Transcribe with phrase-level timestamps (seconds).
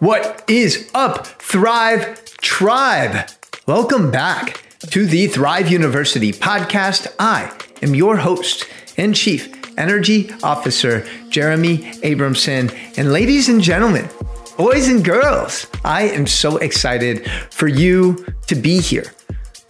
[0.00, 3.28] What is up, Thrive Tribe?
[3.66, 7.14] Welcome back to the Thrive University podcast.
[7.18, 8.66] I am your host
[8.96, 12.74] and chief energy officer, Jeremy Abramson.
[12.96, 14.08] And ladies and gentlemen,
[14.56, 19.12] boys and girls, I am so excited for you to be here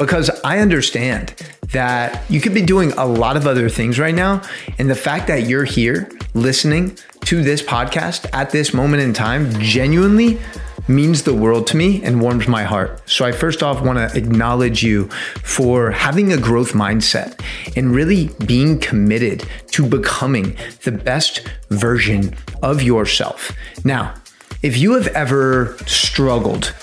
[0.00, 1.34] because I understand
[1.72, 4.42] that you could be doing a lot of other things right now.
[4.78, 6.96] And the fact that you're here listening
[7.26, 10.40] to this podcast at this moment in time genuinely
[10.88, 13.08] means the world to me and warms my heart.
[13.08, 15.08] So I first off want to acknowledge you
[15.44, 17.38] for having a growth mindset
[17.76, 23.52] and really being committed to becoming the best version of yourself.
[23.84, 24.14] Now,
[24.62, 26.74] if you have ever struggled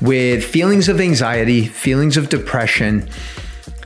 [0.00, 3.08] with feelings of anxiety, feelings of depression,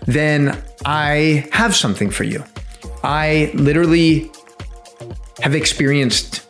[0.07, 2.45] then I have something for you.
[3.03, 4.31] I literally
[5.43, 6.47] have experienced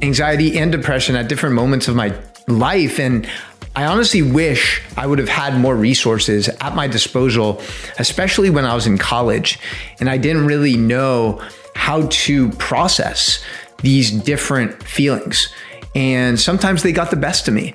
[0.00, 2.14] anxiety and depression at different moments of my
[2.48, 2.98] life.
[2.98, 3.28] And
[3.74, 7.60] I honestly wish I would have had more resources at my disposal,
[7.98, 9.58] especially when I was in college
[10.00, 11.42] and I didn't really know
[11.74, 13.42] how to process
[13.78, 15.52] these different feelings.
[15.94, 17.74] And sometimes they got the best of me.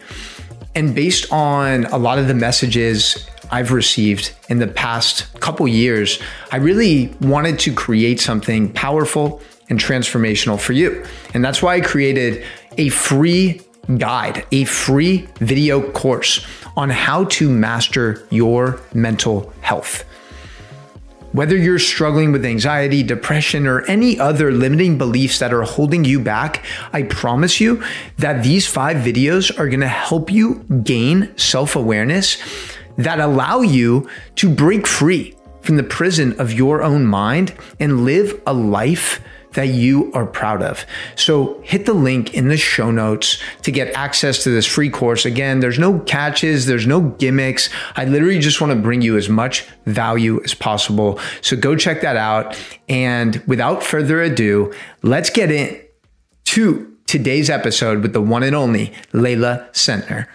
[0.78, 6.20] And based on a lot of the messages I've received in the past couple years,
[6.52, 11.04] I really wanted to create something powerful and transformational for you.
[11.34, 12.46] And that's why I created
[12.78, 13.60] a free
[13.98, 20.04] guide, a free video course on how to master your mental health.
[21.38, 26.20] Whether you're struggling with anxiety, depression, or any other limiting beliefs that are holding you
[26.20, 27.84] back, I promise you
[28.18, 32.42] that these five videos are gonna help you gain self awareness
[32.98, 38.42] that allow you to break free from the prison of your own mind and live
[38.48, 39.22] a life
[39.58, 40.86] that you are proud of.
[41.16, 45.26] So hit the link in the show notes to get access to this free course.
[45.26, 47.72] Again, there's no catches, there's no gimmicks.
[47.96, 51.20] I literally just want to bring you as much value as possible.
[51.42, 52.56] So go check that out.
[52.88, 55.82] And without further ado, let's get in
[56.46, 60.28] to today's episode with the one and only Leila Centner.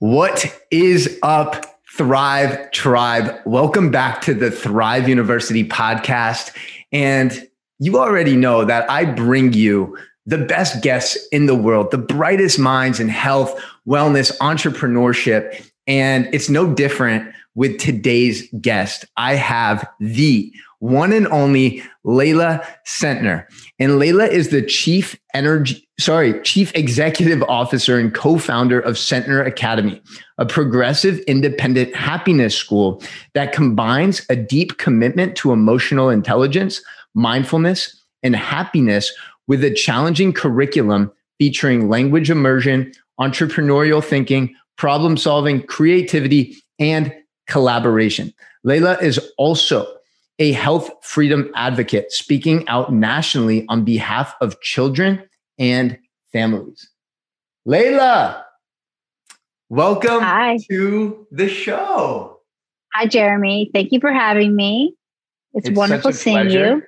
[0.00, 1.78] What is up?
[1.98, 3.40] Thrive Tribe.
[3.44, 6.54] Welcome back to the Thrive University podcast.
[6.92, 11.98] And you already know that I bring you the best guests in the world, the
[11.98, 15.64] brightest minds in health, wellness, entrepreneurship.
[15.86, 19.06] And it's no different with today's guest.
[19.16, 23.46] I have the one and only Leila Centner.
[23.78, 30.00] And Leila is the chief energy, sorry, chief executive officer and co-founder of Centner Academy,
[30.38, 33.02] a progressive independent happiness school
[33.34, 36.80] that combines a deep commitment to emotional intelligence,
[37.14, 39.12] mindfulness, and happiness
[39.46, 47.12] with a challenging curriculum featuring language immersion, entrepreneurial thinking, problem solving, creativity, and
[47.48, 48.32] collaboration.
[48.64, 49.97] Leila is also
[50.38, 55.28] a health freedom advocate speaking out nationally on behalf of children
[55.58, 55.98] and
[56.32, 56.88] families.
[57.64, 58.44] Leila,
[59.68, 60.58] welcome Hi.
[60.70, 62.40] to the show.
[62.94, 63.70] Hi, Jeremy.
[63.74, 64.94] Thank you for having me.
[65.54, 66.76] It's, it's wonderful seeing pleasure.
[66.76, 66.82] you.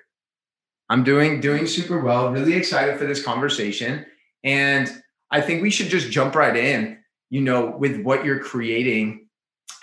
[0.89, 2.33] I'm doing doing super well.
[2.33, 4.07] Really excited for this conversation,
[4.43, 4.91] and
[5.31, 6.99] I think we should just jump right in.
[7.31, 9.29] You know, with what you're creating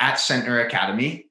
[0.01, 1.26] at Centner Academy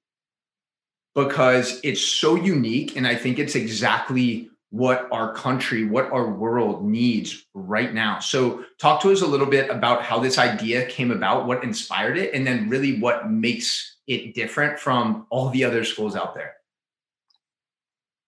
[1.17, 2.95] because it's so unique.
[2.95, 8.19] And I think it's exactly what our country, what our world needs right now.
[8.19, 12.19] So, talk to us a little bit about how this idea came about, what inspired
[12.19, 16.55] it, and then really what makes it different from all the other schools out there.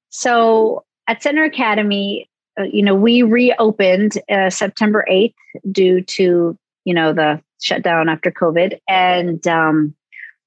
[0.08, 5.34] So, at Centner Academy, uh, you know, we reopened uh, September 8th
[5.70, 8.78] due to, you know, the shutdown after COVID.
[8.88, 9.94] And um,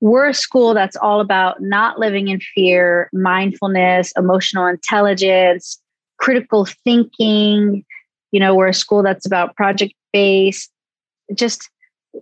[0.01, 5.79] we're a school that's all about not living in fear, mindfulness, emotional intelligence,
[6.17, 7.85] critical thinking.
[8.31, 10.71] You know, we're a school that's about project based,
[11.33, 11.69] just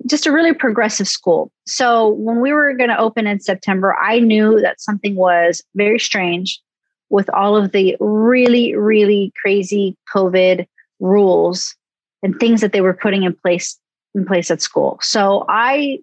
[0.05, 1.51] just a really progressive school.
[1.65, 5.99] So when we were going to open in September, I knew that something was very
[5.99, 6.61] strange
[7.09, 10.67] with all of the really, really crazy COVID
[10.99, 11.75] rules
[12.21, 13.79] and things that they were putting in place
[14.13, 14.99] in place at school.
[15.01, 15.99] So I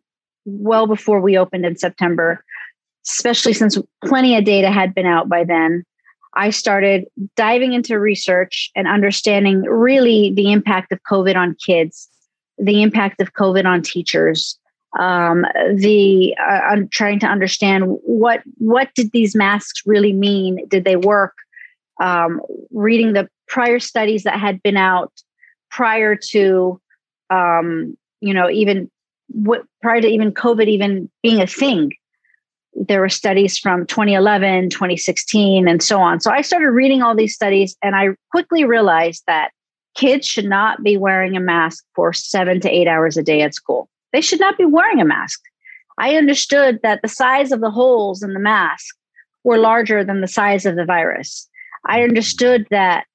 [0.46, 2.42] well before we opened in September,
[3.06, 5.84] especially since plenty of data had been out by then.
[6.34, 12.08] I started diving into research and understanding really the impact of COVID on kids,
[12.58, 14.58] the impact of COVID on teachers,
[14.98, 15.44] um,
[15.74, 20.66] the uh, I'm trying to understand what what did these masks really mean?
[20.68, 21.34] Did they work?
[22.00, 22.40] Um,
[22.72, 25.12] reading the prior studies that had been out
[25.70, 26.80] prior to
[27.30, 28.90] um, you know, even
[29.28, 31.92] what, prior to even COVID even being a thing,
[32.74, 36.20] there were studies from 2011, 2016, and so on.
[36.20, 39.50] So I started reading all these studies and I quickly realized that
[39.94, 43.54] kids should not be wearing a mask for seven to eight hours a day at
[43.54, 43.88] school.
[44.12, 45.40] They should not be wearing a mask.
[45.98, 48.94] I understood that the size of the holes in the mask
[49.44, 51.48] were larger than the size of the virus.
[51.86, 53.06] I understood that,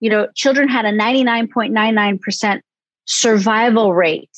[0.00, 2.60] you know, children had a 99.99%
[3.04, 4.30] survival rate.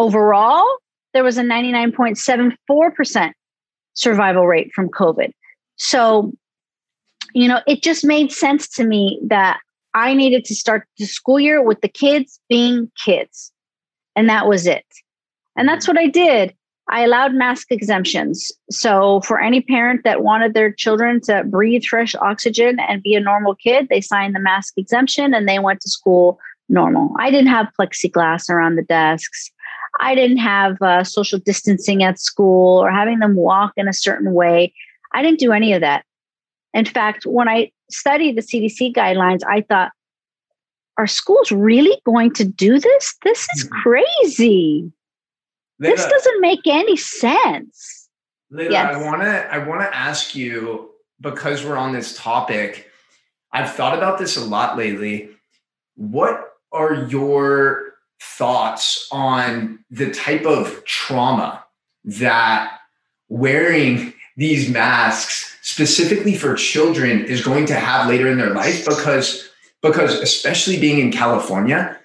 [0.00, 0.66] Overall,
[1.12, 3.32] there was a 99.74%
[3.92, 5.30] survival rate from COVID.
[5.76, 6.32] So,
[7.34, 9.60] you know, it just made sense to me that
[9.92, 13.52] I needed to start the school year with the kids being kids.
[14.16, 14.86] And that was it.
[15.54, 16.54] And that's what I did.
[16.88, 18.50] I allowed mask exemptions.
[18.70, 23.20] So, for any parent that wanted their children to breathe fresh oxygen and be a
[23.20, 26.38] normal kid, they signed the mask exemption and they went to school
[26.70, 27.12] normal.
[27.18, 29.50] I didn't have plexiglass around the desks.
[29.98, 34.32] I didn't have uh, social distancing at school or having them walk in a certain
[34.32, 34.72] way.
[35.12, 36.04] I didn't do any of that.
[36.72, 39.90] In fact, when I studied the CDC guidelines, I thought,
[40.96, 43.16] are schools really going to do this?
[43.24, 43.80] This is mm-hmm.
[43.82, 44.92] crazy.
[45.78, 48.08] Leila, this doesn't make any sense.
[48.50, 48.96] Leila, yes.
[48.96, 50.90] I want to I want to ask you
[51.20, 52.90] because we're on this topic.
[53.52, 55.30] I've thought about this a lot lately.
[55.96, 57.89] What are your
[58.20, 61.64] thoughts on the type of trauma
[62.04, 62.78] that
[63.28, 69.48] wearing these masks specifically for children is going to have later in their life because
[69.82, 71.98] because especially being in California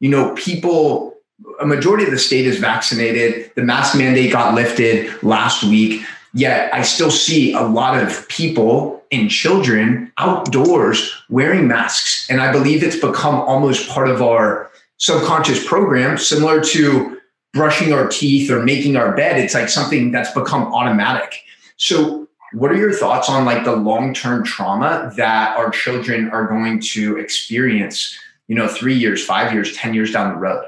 [0.00, 1.14] you know people
[1.60, 3.50] a majority of the state is vaccinated.
[3.54, 6.02] The mask mandate got lifted last week.
[6.32, 12.28] Yet i still see a lot of people and children outdoors wearing masks.
[12.30, 14.69] And i believe it's become almost part of our
[15.00, 17.18] subconscious program, similar to
[17.52, 19.38] brushing our teeth or making our bed.
[19.38, 21.42] It's like something that's become automatic.
[21.76, 26.80] So, what are your thoughts on like the long-term trauma that our children are going
[26.80, 28.16] to experience,
[28.48, 30.64] you know, three years, five years, 10 years down the road?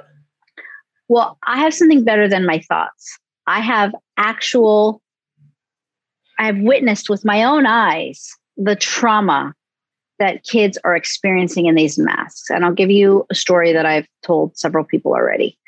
[1.08, 3.18] Well, I have something better than my thoughts.
[3.48, 5.02] I have actual,
[6.38, 9.54] I have witnessed with my own eyes the trauma
[10.22, 12.48] that kids are experiencing in these masks.
[12.48, 15.58] And I'll give you a story that I've told several people already.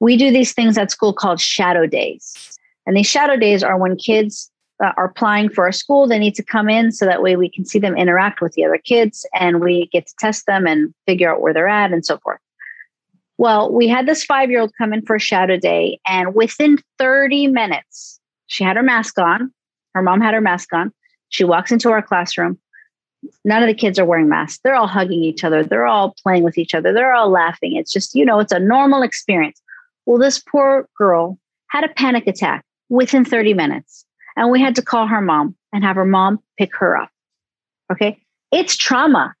[0.00, 2.58] We do these things at school called shadow days.
[2.86, 4.50] And these shadow days are when kids
[4.82, 7.50] uh, are applying for a school, they need to come in so that way we
[7.50, 10.94] can see them interact with the other kids and we get to test them and
[11.04, 12.40] figure out where they're at and so forth.
[13.36, 16.78] Well, we had this five year old come in for a shadow day, and within
[16.98, 19.52] 30 minutes, she had her mask on.
[19.94, 20.94] Her mom had her mask on.
[21.28, 22.58] She walks into our classroom.
[23.44, 24.60] None of the kids are wearing masks.
[24.62, 25.62] They're all hugging each other.
[25.62, 26.92] They're all playing with each other.
[26.92, 27.76] They're all laughing.
[27.76, 29.60] It's just, you know, it's a normal experience.
[30.06, 31.38] Well, this poor girl
[31.68, 34.04] had a panic attack within 30 minutes.
[34.36, 37.10] And we had to call her mom and have her mom pick her up.
[37.92, 38.20] Okay.
[38.52, 39.34] It's trauma.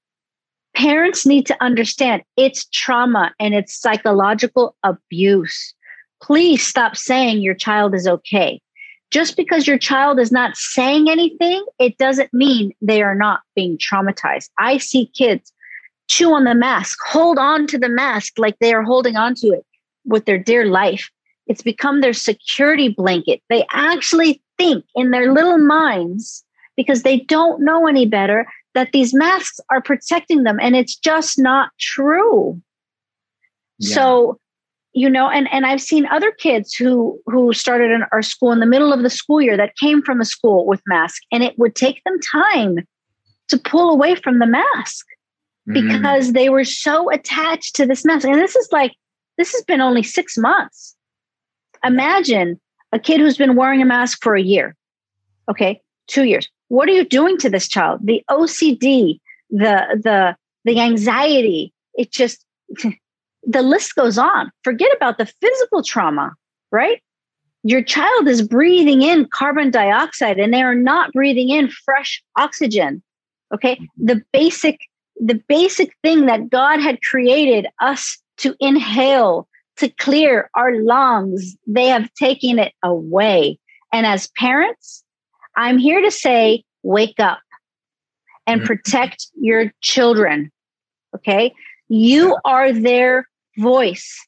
[0.74, 5.74] Parents need to understand it's trauma and it's psychological abuse.
[6.22, 8.60] Please stop saying your child is okay
[9.10, 13.78] just because your child is not saying anything, it doesn't mean they are not being
[13.78, 14.50] traumatized.
[14.58, 15.52] I see kids
[16.08, 19.48] chew on the mask, hold on to the mask like they are holding on to
[19.48, 19.64] it
[20.04, 21.10] with their dear life.
[21.46, 23.42] It's become their security blanket.
[23.48, 26.44] They actually think in their little minds,
[26.76, 30.58] because they don't know any better, that these masks are protecting them.
[30.60, 32.60] And it's just not true.
[33.78, 33.94] Yeah.
[33.94, 34.40] So
[34.98, 38.60] you know and and i've seen other kids who who started in our school in
[38.60, 41.58] the middle of the school year that came from a school with mask and it
[41.58, 42.78] would take them time
[43.48, 45.06] to pull away from the mask
[45.68, 45.74] mm.
[45.74, 48.26] because they were so attached to this mask.
[48.26, 48.92] And this is like
[49.36, 50.96] this has been only 6 months.
[51.84, 52.60] Imagine
[52.92, 54.74] a kid who's been wearing a mask for a year
[55.50, 56.48] okay 2 years.
[56.68, 58.00] What are you doing to this child?
[58.04, 61.72] The ocd the the the anxiety.
[61.94, 62.44] It just
[63.46, 64.50] the list goes on.
[64.64, 66.34] Forget about the physical trauma,
[66.70, 67.02] right?
[67.64, 73.02] Your child is breathing in carbon dioxide and they are not breathing in fresh oxygen.
[73.52, 73.80] Okay.
[73.96, 74.78] The basic,
[75.16, 81.86] the basic thing that God had created us to inhale, to clear our lungs, they
[81.86, 83.58] have taken it away.
[83.92, 85.02] And as parents,
[85.56, 87.40] I'm here to say, wake up
[88.46, 88.66] and mm-hmm.
[88.66, 90.52] protect your children.
[91.14, 91.52] Okay.
[91.88, 93.26] You are their
[93.58, 94.18] voice.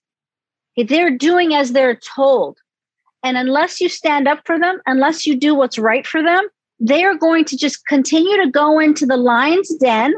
[0.77, 2.59] They're doing as they're told.
[3.23, 6.47] And unless you stand up for them, unless you do what's right for them,
[6.79, 10.15] they are going to just continue to go into the lion's den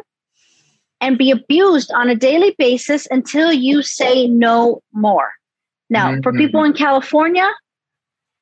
[1.00, 5.32] and be abused on a daily basis until you say no more.
[5.90, 6.22] Now, mm-hmm.
[6.22, 7.50] for people in California,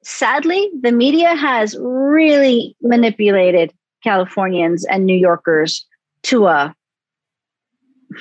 [0.05, 3.73] sadly, the media has really manipulated
[4.05, 5.87] Californians and New Yorkers
[6.25, 6.75] to a,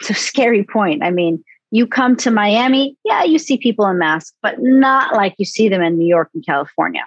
[0.03, 1.03] to a scary point.
[1.03, 5.35] I mean, you come to Miami, yeah, you see people in masks, but not like
[5.37, 7.05] you see them in New York and California.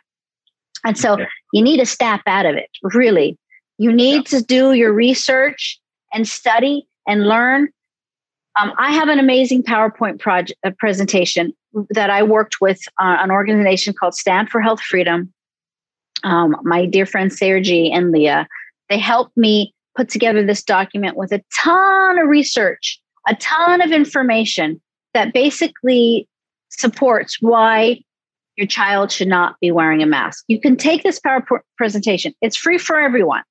[0.84, 1.26] And so okay.
[1.52, 3.38] you need to snap out of it, really.
[3.78, 4.38] You need yeah.
[4.38, 5.80] to do your research
[6.12, 7.68] and study and learn.
[8.60, 11.52] Um, I have an amazing PowerPoint project uh, presentation
[11.90, 15.32] that I worked with uh, an organization called Stand for Health Freedom.
[16.22, 18.46] Um, my dear friends Sergi and Leah,
[18.88, 23.92] they helped me put together this document with a ton of research, a ton of
[23.92, 24.80] information
[25.14, 26.28] that basically
[26.70, 28.00] supports why
[28.56, 30.44] your child should not be wearing a mask.
[30.49, 32.34] You can take this PowerPoint presentation.
[32.40, 33.42] It's free for everyone.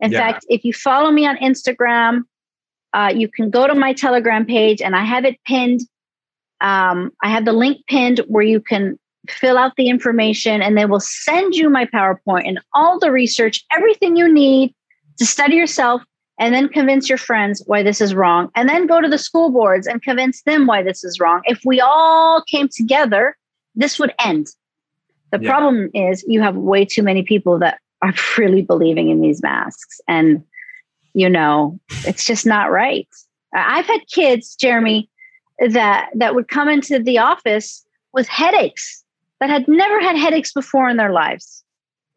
[0.00, 0.18] In yeah.
[0.18, 2.22] fact, if you follow me on Instagram,
[2.92, 5.80] uh, you can go to my Telegram page and I have it pinned.
[6.60, 8.98] Um, I have the link pinned where you can
[9.28, 13.64] fill out the information and they will send you my PowerPoint and all the research,
[13.72, 14.74] everything you need
[15.18, 16.02] to study yourself
[16.38, 18.50] and then convince your friends why this is wrong.
[18.54, 21.42] And then go to the school boards and convince them why this is wrong.
[21.44, 23.36] If we all came together,
[23.74, 24.48] this would end.
[25.32, 25.50] The yeah.
[25.50, 30.00] problem is you have way too many people that are really believing in these masks.
[30.06, 30.44] And,
[31.14, 33.08] you know, it's just not right.
[33.54, 35.08] I've had kids, Jeremy,
[35.58, 39.04] that that would come into the office with headaches
[39.40, 41.64] that had never had headaches before in their lives.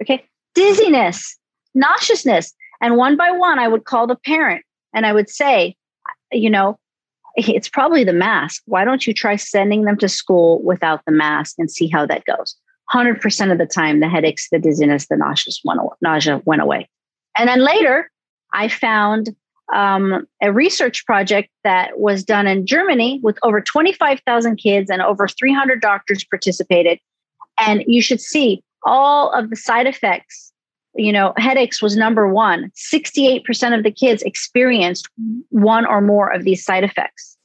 [0.01, 0.25] Okay.
[0.56, 1.38] Dizziness,
[1.74, 2.53] nauseousness.
[2.81, 5.75] And one by one, I would call the parent and I would say,
[6.31, 6.77] you know,
[7.36, 8.62] it's probably the mask.
[8.65, 12.25] Why don't you try sending them to school without the mask and see how that
[12.25, 12.55] goes?
[12.93, 15.62] 100% of the time, the headaches, the dizziness, the nauseous
[16.01, 16.89] nausea went away.
[17.38, 18.09] And then later,
[18.51, 19.36] I found
[19.74, 25.27] um, a research project that was done in Germany with over 25,000 kids and over
[25.27, 27.00] 300 doctors participated.
[27.59, 30.51] And you should see all of the side effects.
[30.96, 32.72] You know, headaches was number one.
[32.75, 35.08] 68% of the kids experienced
[35.50, 37.38] one or more of these side effects.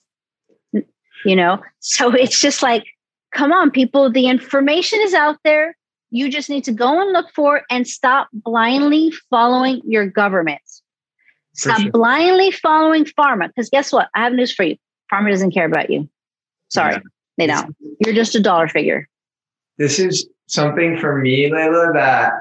[1.24, 2.84] You know, so it's just like
[3.34, 5.76] come on, people, the information is out there.
[6.10, 10.62] You just need to go and look for it and stop blindly following your government.
[11.54, 11.90] Stop sure.
[11.90, 13.48] blindly following pharma.
[13.48, 14.08] Because guess what?
[14.14, 14.76] I have news for you.
[15.12, 16.08] Pharma doesn't care about you.
[16.68, 17.00] Sorry, yeah.
[17.36, 17.76] they don't.
[18.00, 19.08] You're just a dollar figure.
[19.76, 22.32] This is something for me, Leila, that,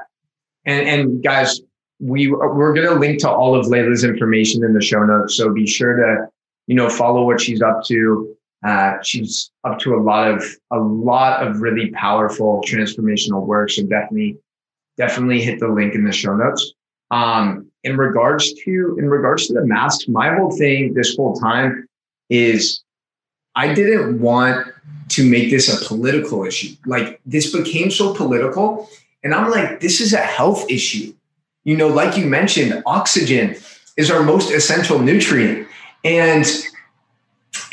[0.66, 1.60] and, and guys,
[2.00, 5.36] we we're going to link to all of Leila's information in the show notes.
[5.36, 6.28] So be sure to,
[6.66, 8.36] you know, follow what she's up to.
[8.64, 13.70] Uh, she's up to a lot of a lot of really powerful transformational work.
[13.70, 14.38] So definitely,
[14.96, 16.72] definitely hit the link in the show notes.
[17.10, 21.86] Um, in regards to in regards to the masks, my whole thing this whole time
[22.30, 22.82] is
[23.54, 24.66] I didn't want
[25.10, 26.74] to make this a political issue.
[26.86, 28.88] Like this became so political,
[29.24, 31.12] and I'm like, this is a health issue.
[31.64, 33.56] You know, like you mentioned, oxygen
[33.96, 35.66] is our most essential nutrient,
[36.04, 36.44] and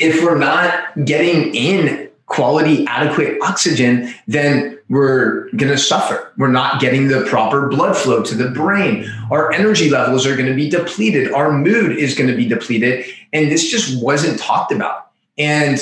[0.00, 6.32] if we're not getting in quality, adequate oxygen, then we're going to suffer.
[6.38, 9.06] We're not getting the proper blood flow to the brain.
[9.30, 11.32] Our energy levels are going to be depleted.
[11.32, 13.06] Our mood is going to be depleted.
[13.32, 15.10] And this just wasn't talked about.
[15.38, 15.78] And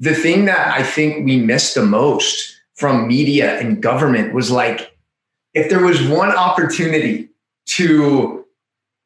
[0.00, 4.93] the thing that I think we missed the most from media and government was like,
[5.54, 7.28] if there was one opportunity
[7.66, 8.44] to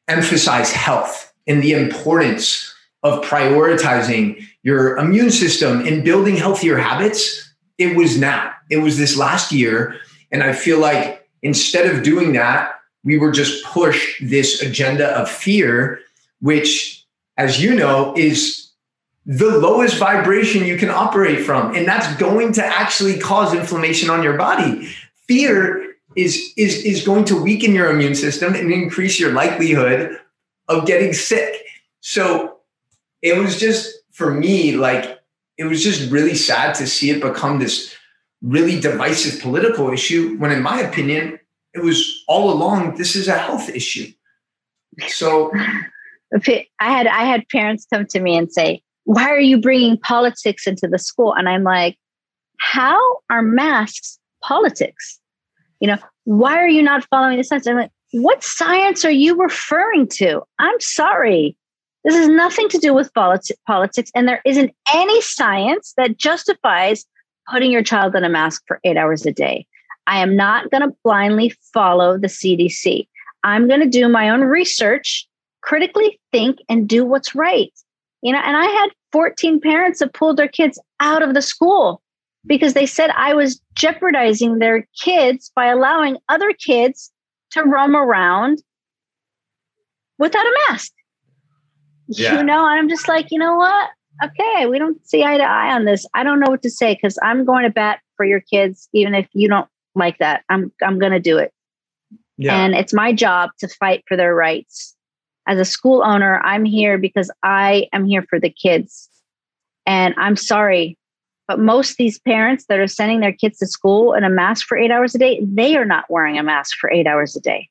[0.07, 7.95] emphasize health and the importance of prioritizing your immune system and building healthier habits, it
[7.95, 8.51] was now.
[8.69, 9.95] It was this last year.
[10.31, 15.29] And I feel like instead of doing that, we were just pushed this agenda of
[15.29, 16.01] fear,
[16.41, 17.05] which,
[17.37, 18.69] as you know, is
[19.25, 21.73] the lowest vibration you can operate from.
[21.73, 24.89] And that's going to actually cause inflammation on your body.
[25.27, 25.88] Fear
[26.21, 30.19] is, is, is going to weaken your immune system and increase your likelihood
[30.67, 31.65] of getting sick.
[32.01, 32.57] So
[33.21, 35.19] it was just for me like
[35.57, 37.95] it was just really sad to see it become this
[38.41, 41.39] really divisive political issue when in my opinion
[41.73, 44.11] it was all along this is a health issue.
[45.07, 45.51] So
[46.79, 50.67] i had i had parents come to me and say why are you bringing politics
[50.67, 51.33] into the school?
[51.33, 51.97] And i'm like
[52.59, 52.99] how
[53.29, 55.18] are masks politics
[55.79, 59.35] you know why are you not following the science i'm like what science are you
[59.35, 61.55] referring to i'm sorry
[62.05, 67.05] this has nothing to do with politics, and there isn't any science that justifies
[67.51, 69.65] putting your child in a mask for eight hours a day.
[70.07, 73.07] I am not going to blindly follow the CDC.
[73.43, 75.27] I'm going to do my own research,
[75.61, 77.71] critically think, and do what's right.
[78.21, 82.01] You know, and I had 14 parents that pulled their kids out of the school
[82.45, 87.11] because they said I was jeopardizing their kids by allowing other kids
[87.51, 88.61] to roam around
[90.17, 90.91] without a mask.
[92.07, 92.37] Yeah.
[92.37, 93.89] You know, I'm just like, you know what?
[94.23, 96.05] Okay, we don't see eye to eye on this.
[96.13, 99.15] I don't know what to say because I'm going to bat for your kids, even
[99.15, 100.43] if you don't like that.
[100.49, 101.53] I'm I'm going to do it.
[102.37, 102.55] Yeah.
[102.55, 104.95] And it's my job to fight for their rights.
[105.47, 109.09] As a school owner, I'm here because I am here for the kids.
[109.85, 110.97] And I'm sorry,
[111.49, 114.77] but most these parents that are sending their kids to school in a mask for
[114.77, 117.67] eight hours a day, they are not wearing a mask for eight hours a day.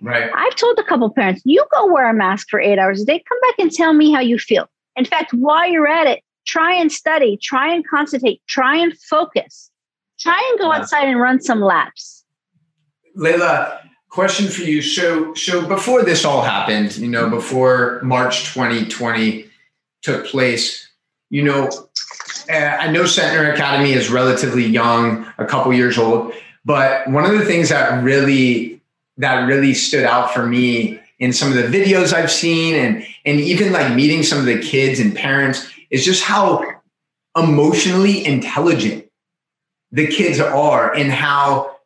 [0.00, 0.30] Right.
[0.34, 3.22] I've told a couple parents, you go wear a mask for eight hours a day.
[3.28, 4.70] Come back and tell me how you feel.
[4.96, 9.70] In fact, while you're at it, try and study, try and concentrate, try and focus,
[10.18, 12.24] try and go outside and run some laps.
[13.16, 14.80] Leila, question for you.
[14.80, 19.44] So, so before this all happened, you know, before March 2020
[20.00, 20.88] took place,
[21.28, 21.68] you know,
[22.48, 26.32] Uh, I know Centner Academy is relatively young, a couple years old,
[26.64, 28.80] but one of the things that really
[29.16, 33.40] that really stood out for me in some of the videos I've seen and and
[33.40, 36.64] even like meeting some of the kids and parents is just how
[37.36, 39.06] emotionally intelligent
[39.92, 41.76] the kids are and how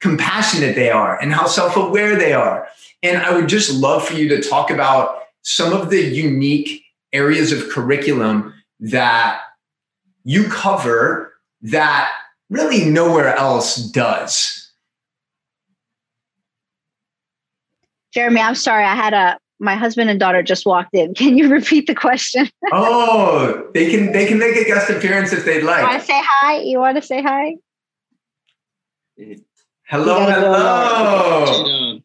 [0.00, 2.68] compassionate they are and how self-aware they are.
[3.02, 7.52] And I would just love for you to talk about some of the unique areas
[7.52, 9.40] of curriculum that
[10.26, 12.10] you cover that
[12.50, 14.72] really nowhere else does.
[18.12, 18.84] Jeremy, I'm sorry.
[18.84, 21.14] I had a my husband and daughter just walked in.
[21.14, 22.50] Can you repeat the question?
[22.72, 25.82] oh, they can they can make a guest appearance if they'd like.
[25.82, 26.58] You want to say hi?
[26.58, 27.54] You want to say hi?
[29.84, 32.00] Hello, hello.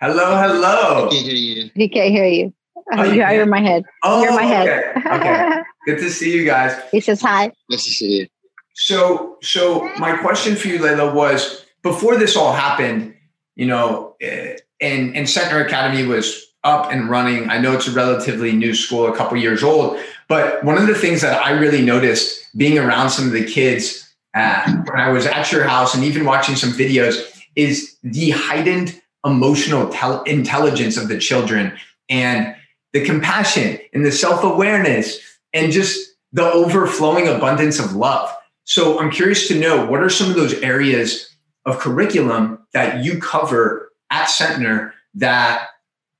[0.00, 1.08] Hello, hello.
[1.10, 1.70] He can't hear you.
[1.74, 2.54] He can't hear you.
[2.92, 3.82] Oh, you are my head.
[4.04, 4.96] Oh, you're my head.
[5.04, 5.62] Okay.
[5.82, 5.92] okay.
[5.92, 6.80] Good to see you guys.
[6.90, 7.52] He says hi.
[7.68, 8.26] Nice to see you.
[8.74, 13.14] So, so my question for you, Leila, was before this all happened,
[13.56, 17.48] you know, uh, and and Centner Academy was up and running.
[17.50, 20.94] I know it's a relatively new school, a couple years old, but one of the
[20.94, 25.26] things that I really noticed being around some of the kids uh, when I was
[25.26, 27.16] at your house and even watching some videos
[27.56, 31.76] is the heightened emotional tel- intelligence of the children
[32.08, 32.54] and
[32.92, 35.18] the compassion and the self awareness
[35.52, 38.34] and just the overflowing abundance of love.
[38.64, 41.36] So I'm curious to know what are some of those areas
[41.66, 45.68] of curriculum that you cover at Centner that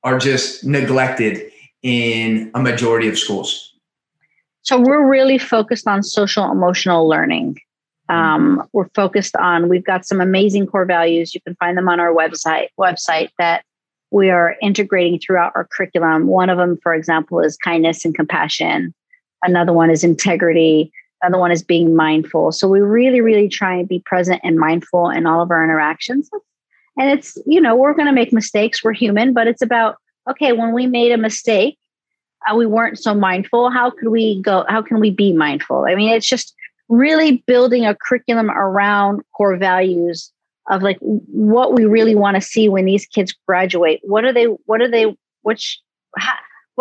[0.03, 1.51] are just neglected
[1.83, 3.75] in a majority of schools?
[4.63, 7.59] So we're really focused on social emotional learning.
[8.09, 9.69] Um, we're focused on.
[9.69, 11.35] We've got some amazing core values.
[11.35, 12.69] You can find them on our website.
[12.79, 13.65] Website that
[14.11, 16.27] we are integrating throughout our curriculum.
[16.27, 18.93] One of them, for example, is kindness and compassion.
[19.43, 20.93] Another one is integrity.
[21.23, 22.53] Another one is being mindful.
[22.53, 26.31] So we really, really try and be present and mindful in all of our interactions.
[26.99, 28.83] And it's, you know, we're going to make mistakes.
[28.83, 29.97] We're human, but it's about,
[30.29, 31.79] okay, when we made a mistake,
[32.51, 33.71] uh, we weren't so mindful.
[33.71, 34.65] How could we go?
[34.69, 35.87] How can we be mindful?
[35.89, 36.55] I mean, it's just
[36.89, 40.33] really building a curriculum around core values
[40.71, 44.01] of like what we really want to see when these kids graduate.
[44.05, 44.45] What are they?
[44.45, 45.15] What are they?
[45.43, 45.81] Which?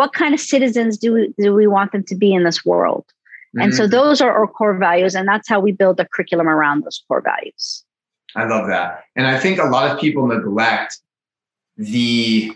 [0.00, 2.64] How, what kind of citizens do we, do we want them to be in this
[2.64, 3.04] world?
[3.06, 3.60] Mm-hmm.
[3.60, 3.90] And so mm-hmm.
[3.90, 7.22] those are our core values, and that's how we build the curriculum around those core
[7.22, 7.84] values.
[8.36, 9.04] I love that.
[9.16, 10.98] And I think a lot of people neglect
[11.76, 12.52] the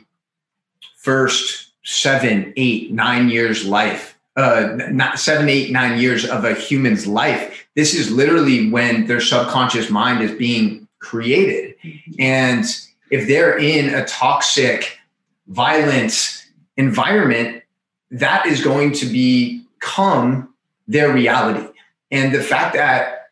[0.99, 7.07] first seven, eight, nine years life, uh, not seven, eight, nine years of a human's
[7.07, 7.67] life.
[7.75, 11.75] This is literally when their subconscious mind is being created.
[12.19, 12.65] And
[13.11, 14.99] if they're in a toxic,
[15.49, 16.44] violent
[16.77, 17.63] environment,
[18.11, 20.55] that is going to become
[20.87, 21.67] their reality.
[22.11, 23.31] And the fact that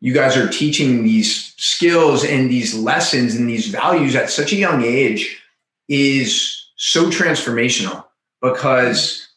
[0.00, 4.56] you guys are teaching these skills and these lessons and these values at such a
[4.56, 5.42] young age
[5.88, 8.04] is so transformational
[8.40, 9.28] because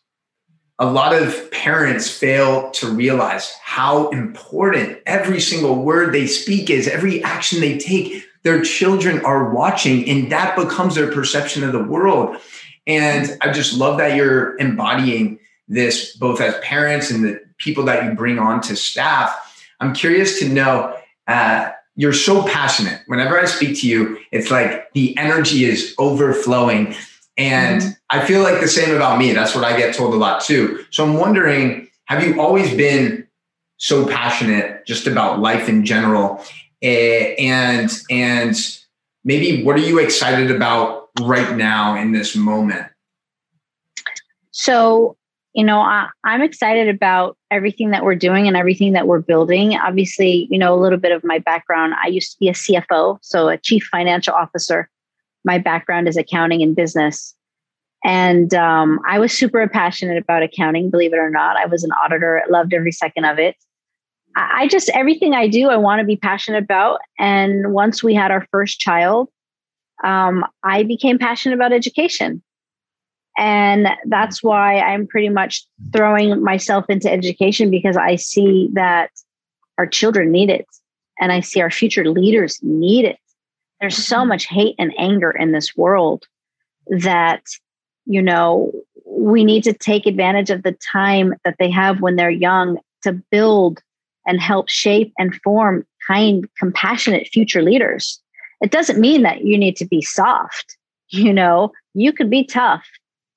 [0.79, 6.88] a lot of parents fail to realize how important every single word they speak is,
[6.88, 8.25] every action they take.
[8.43, 12.36] Their children are watching, and that becomes their perception of the world.
[12.86, 18.04] And I just love that you're embodying this both as parents and the people that
[18.04, 19.39] you bring on to staff
[19.84, 20.98] I'm curious to know.
[21.28, 23.02] Uh, you're so passionate.
[23.08, 26.96] Whenever I speak to you, it's like the energy is overflowing.
[27.38, 27.91] And mm-hmm.
[28.10, 29.34] I feel like the same about me.
[29.34, 30.86] That's what I get told a lot too.
[30.89, 33.28] So I'm wondering have you always been
[33.78, 36.43] so passionate just about life in general?
[36.84, 38.56] Uh, and, and
[39.24, 42.88] maybe what are you excited about right now in this moment?
[44.52, 45.17] So
[45.54, 49.76] you know, I, I'm excited about everything that we're doing and everything that we're building.
[49.78, 51.93] Obviously, you know, a little bit of my background.
[52.04, 54.89] I used to be a CFO, so a chief financial officer.
[55.45, 57.36] My background is accounting and business.
[58.04, 61.56] And um, I was super passionate about accounting, believe it or not.
[61.56, 63.56] I was an auditor, loved every second of it.
[64.36, 66.99] I just, everything I do, I want to be passionate about.
[67.19, 69.30] And once we had our first child,
[70.03, 72.41] um, I became passionate about education.
[73.37, 79.09] And that's why I'm pretty much throwing myself into education because I see that
[79.77, 80.67] our children need it.
[81.19, 83.17] And I see our future leaders need it.
[83.79, 84.29] There's so mm-hmm.
[84.29, 86.25] much hate and anger in this world
[86.87, 87.43] that
[88.05, 88.71] you know,
[89.05, 93.13] we need to take advantage of the time that they have when they're young to
[93.31, 93.81] build
[94.25, 98.21] and help shape and form kind, compassionate future leaders.
[98.63, 100.78] It doesn't mean that you need to be soft.
[101.10, 102.88] You know, you can be tough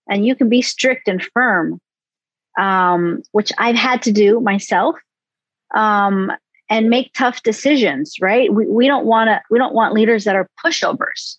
[0.09, 1.79] and you can be strict and firm,
[2.59, 4.97] um, which I've had to do myself,
[5.75, 6.33] um,
[6.71, 8.15] and make tough decisions.
[8.19, 8.51] Right?
[8.51, 9.43] We, we don't want to.
[9.51, 11.37] We don't want leaders that are pushovers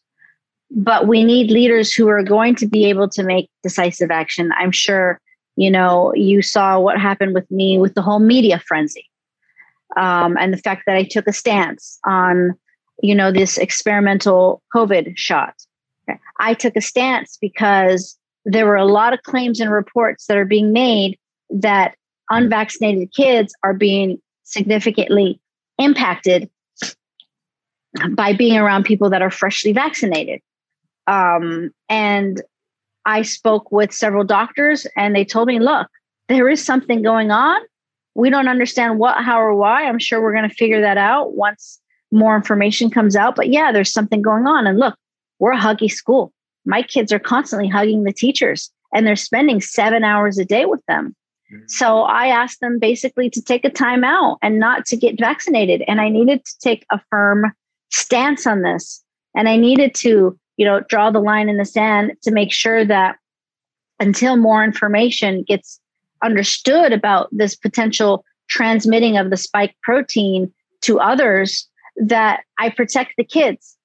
[0.72, 4.52] but we need leaders who are going to be able to make decisive action.
[4.58, 5.20] I'm sure,
[5.56, 9.10] you know, you saw what happened with me with the whole media frenzy
[9.96, 12.54] um, and the fact that I took a stance on,
[13.02, 15.54] you know, this experimental COVID shot.
[16.40, 20.46] I took a stance because there were a lot of claims and reports that are
[20.46, 21.96] being made that
[22.30, 25.40] unvaccinated kids are being significantly
[25.78, 26.50] impacted
[28.12, 30.42] by being around people that are freshly vaccinated.
[31.08, 32.42] Um, and
[33.06, 35.88] I spoke with several doctors, and they told me, look,
[36.28, 37.62] there is something going on.
[38.16, 39.88] We don't understand what, how, or why.
[39.88, 41.80] I'm sure we're going to figure that out once
[42.12, 43.36] more information comes out.
[43.36, 44.68] But yeah, there's something going on.
[44.68, 44.96] And look,
[45.40, 46.32] we're a huggy school.
[46.66, 50.82] My kids are constantly hugging the teachers, and they're spending seven hours a day with
[50.88, 51.16] them.
[51.54, 51.64] Mm-hmm.
[51.68, 55.84] So I asked them basically to take a time out and not to get vaccinated.
[55.88, 57.54] And I needed to take a firm
[57.90, 59.04] stance on this.
[59.36, 62.84] And I needed to you know, draw the line in the sand to make sure
[62.84, 63.18] that
[64.00, 65.80] until more information gets
[66.24, 73.24] understood about this potential transmitting of the spike protein to others, that I protect the
[73.24, 73.78] kids.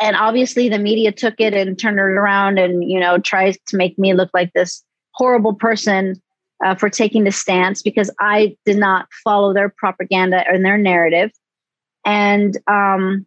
[0.00, 3.76] And obviously, the media took it and turned it around and, you know, tries to
[3.76, 6.20] make me look like this horrible person
[6.64, 11.32] uh, for taking the stance because I did not follow their propaganda and their narrative.
[12.04, 13.26] And, um,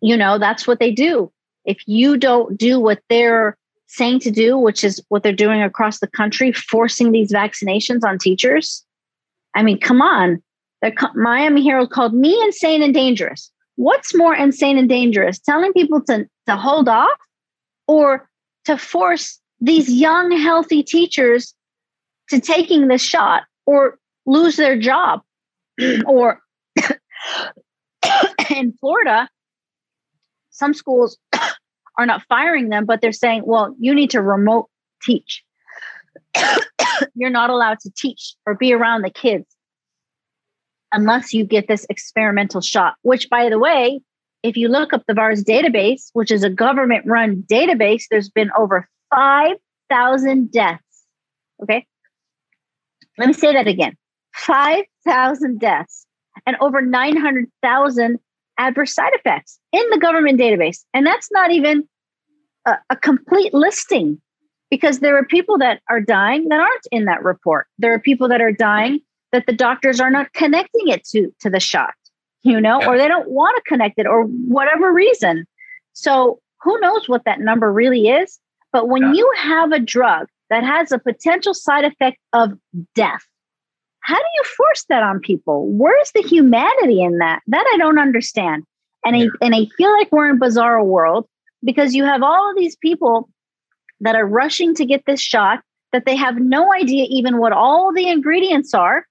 [0.00, 1.32] you know, that's what they do
[1.66, 5.98] if you don't do what they're saying to do, which is what they're doing across
[5.98, 8.84] the country, forcing these vaccinations on teachers.
[9.54, 10.42] I mean, come on.
[10.82, 13.50] The Miami Herald called me insane and dangerous.
[13.76, 15.38] What's more insane and dangerous?
[15.38, 17.18] Telling people to, to hold off
[17.86, 18.28] or
[18.64, 21.54] to force these young, healthy teachers
[22.30, 25.22] to taking the shot or lose their job
[26.06, 26.40] or
[28.50, 29.28] in Florida,
[30.50, 31.18] some schools
[31.98, 34.68] are not firing them, but they're saying, well, you need to remote
[35.02, 35.42] teach.
[37.14, 39.55] You're not allowed to teach or be around the kids
[40.96, 44.00] unless you get this experimental shot, which, by the way,
[44.42, 48.50] if you look up the VAERS database, which is a government run database, there's been
[48.58, 50.82] over 5,000 deaths.
[51.62, 51.86] Okay.
[53.18, 53.96] Let me say that again
[54.34, 56.06] 5,000 deaths
[56.46, 58.18] and over 900,000
[58.58, 60.84] adverse side effects in the government database.
[60.94, 61.86] And that's not even
[62.66, 64.20] a, a, complete listing
[64.70, 67.66] because there are people that are dying that aren't in that report.
[67.78, 69.00] There are people that are dying
[69.32, 71.94] that the doctors are not connecting it to, to the shot,
[72.42, 72.88] you know, yeah.
[72.88, 75.44] or they don't want to connect it or whatever reason.
[75.92, 78.38] So who knows what that number really is?
[78.72, 79.12] But when yeah.
[79.12, 82.52] you have a drug that has a potential side effect of
[82.94, 83.22] death,
[84.00, 85.66] how do you force that on people?
[85.68, 87.40] Where's the humanity in that?
[87.48, 88.64] That I don't understand.
[89.04, 89.26] And yeah.
[89.40, 91.26] I and I feel like we're in a bizarre world
[91.64, 93.28] because you have all of these people
[94.00, 95.60] that are rushing to get this shot
[95.92, 99.06] that they have no idea even what all the ingredients are,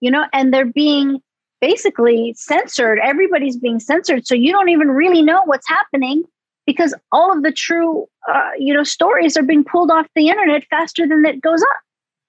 [0.00, 1.20] you know, and they're being
[1.60, 2.98] basically censored.
[3.02, 6.24] Everybody's being censored, so you don't even really know what's happening
[6.66, 10.64] because all of the true, uh, you know, stories are being pulled off the internet
[10.68, 11.80] faster than it goes up.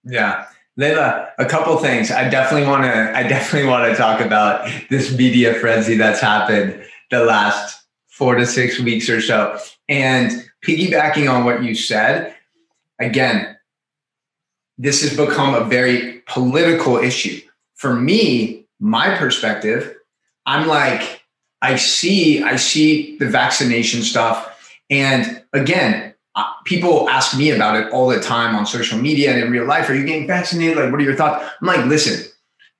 [0.03, 0.45] Yeah.
[0.77, 2.11] Leila, a couple things.
[2.11, 3.17] I definitely want to.
[3.17, 8.45] I definitely want to talk about this media frenzy that's happened the last four to
[8.45, 9.57] six weeks or so.
[9.89, 12.35] And piggybacking on what you said,
[12.99, 13.57] again,
[14.77, 17.41] this has become a very political issue.
[17.77, 19.95] For me, my perspective,
[20.45, 21.21] I'm like,
[21.61, 26.13] I see, I see the vaccination stuff, and again,
[26.65, 29.89] people ask me about it all the time on social media and in real life.
[29.89, 30.77] Are you getting vaccinated?
[30.77, 31.43] Like, what are your thoughts?
[31.61, 32.31] I'm like, listen,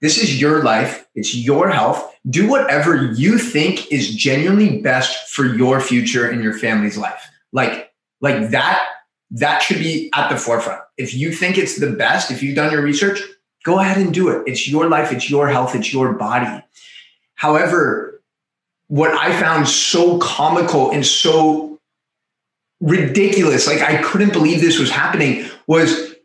[0.02, 1.08] this is your life.
[1.16, 2.16] It's your health.
[2.30, 7.28] Do whatever you think is genuinely best for your future and your family's life.
[7.52, 8.84] Like, like that,
[9.32, 10.82] that should be at the forefront.
[10.98, 13.22] If you think it's the best, if you've done your research,
[13.68, 14.44] go ahead and do it.
[14.48, 15.12] It's your life.
[15.12, 15.76] It's your health.
[15.76, 16.64] It's your body.
[17.36, 18.22] However,
[18.88, 21.78] what I found so comical and so
[22.80, 26.16] ridiculous, like I couldn't believe this was happening, was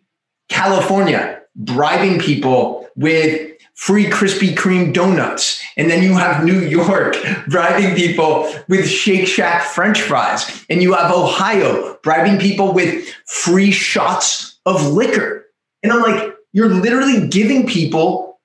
[0.48, 5.60] California bribing people with free Krispy Kreme donuts.
[5.76, 7.16] And then you have New York
[7.48, 10.64] bribing people with Shake Shack French fries.
[10.70, 15.46] And you have Ohio bribing people with free shots of liquor.
[15.82, 18.40] And I'm like, you're literally giving people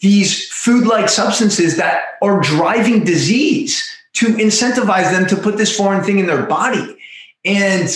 [0.00, 6.04] these food like substances that are driving disease to incentivize them to put this foreign
[6.04, 6.96] thing in their body.
[7.44, 7.88] And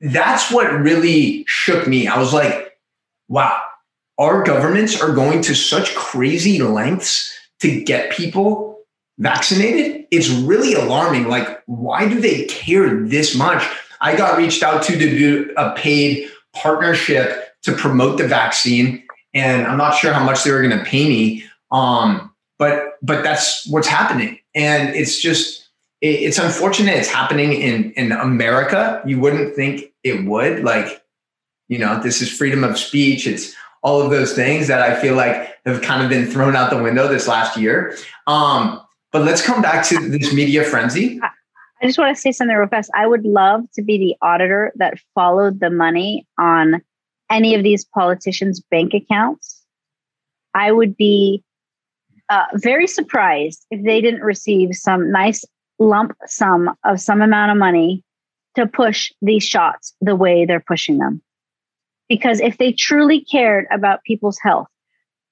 [0.00, 2.06] that's what really shook me.
[2.06, 2.78] I was like,
[3.28, 3.62] wow,
[4.18, 8.80] our governments are going to such crazy lengths to get people
[9.18, 10.06] vaccinated.
[10.10, 11.28] It's really alarming.
[11.28, 13.66] Like, why do they care this much?
[14.00, 19.02] I got reached out to to do a paid partnership to promote the vaccine,
[19.34, 21.44] and I'm not sure how much they were going to pay me.
[21.70, 25.68] Um, but but that's what's happening, and it's just
[26.00, 26.96] it, it's unfortunate.
[26.96, 29.02] It's happening in in America.
[29.06, 30.64] You wouldn't think it would.
[30.64, 31.02] Like,
[31.68, 33.26] you know, this is freedom of speech.
[33.26, 36.70] It's all of those things that I feel like have kind of been thrown out
[36.70, 37.96] the window this last year.
[38.26, 38.80] Um,
[39.12, 41.20] but let's come back to this media frenzy.
[41.80, 42.90] I just want to say something real fast.
[42.94, 46.82] I would love to be the auditor that followed the money on
[47.30, 49.64] any of these politicians' bank accounts.
[50.54, 51.42] I would be
[52.28, 55.44] uh, very surprised if they didn't receive some nice
[55.78, 58.02] lump sum of some amount of money
[58.56, 61.22] to push these shots the way they're pushing them.
[62.08, 64.68] Because if they truly cared about people's health,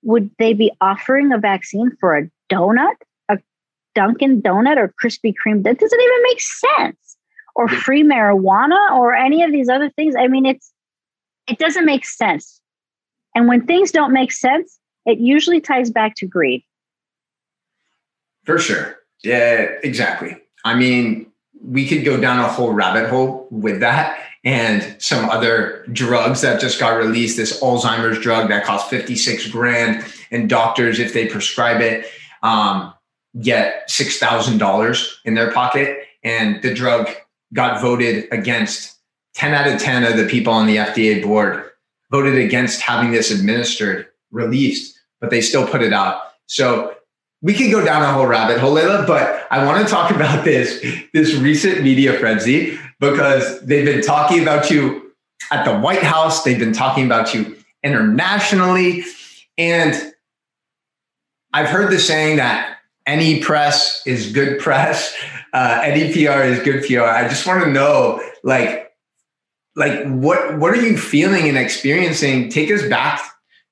[0.02, 2.94] would they be offering a vaccine for a donut,
[3.28, 3.38] a
[3.94, 5.64] Dunkin' Donut, or Krispy Kreme?
[5.64, 7.16] That doesn't even make sense.
[7.56, 10.14] Or free marijuana, or any of these other things.
[10.16, 10.72] I mean, it's
[11.48, 12.60] it doesn't make sense.
[13.34, 16.64] And when things don't make sense, it usually ties back to greed.
[18.44, 18.96] For sure.
[19.22, 20.36] Yeah, exactly.
[20.64, 21.26] I mean,
[21.62, 26.60] we could go down a whole rabbit hole with that and some other drugs that
[26.60, 27.36] just got released.
[27.36, 32.06] This Alzheimer's drug that costs 56 grand, and doctors, if they prescribe it,
[32.44, 32.94] um,
[33.40, 36.06] get $6,000 in their pocket.
[36.22, 37.10] And the drug
[37.52, 38.95] got voted against
[39.36, 41.62] 10 out of 10 of the people on the FDA board
[42.10, 46.20] voted against having this administered, released, but they still put it out.
[46.46, 46.96] So
[47.42, 50.44] we could go down a whole rabbit hole, Leila, but I want to talk about
[50.44, 55.12] this, this recent media frenzy because they've been talking about you
[55.52, 56.42] at the White House.
[56.42, 59.04] They've been talking about you internationally.
[59.58, 60.12] And
[61.52, 65.14] I've heard the saying that any press is good press,
[65.52, 67.02] uh, any PR is good PR.
[67.02, 68.85] I just want to know, like,
[69.76, 72.48] like what what are you feeling and experiencing?
[72.48, 73.20] Take us back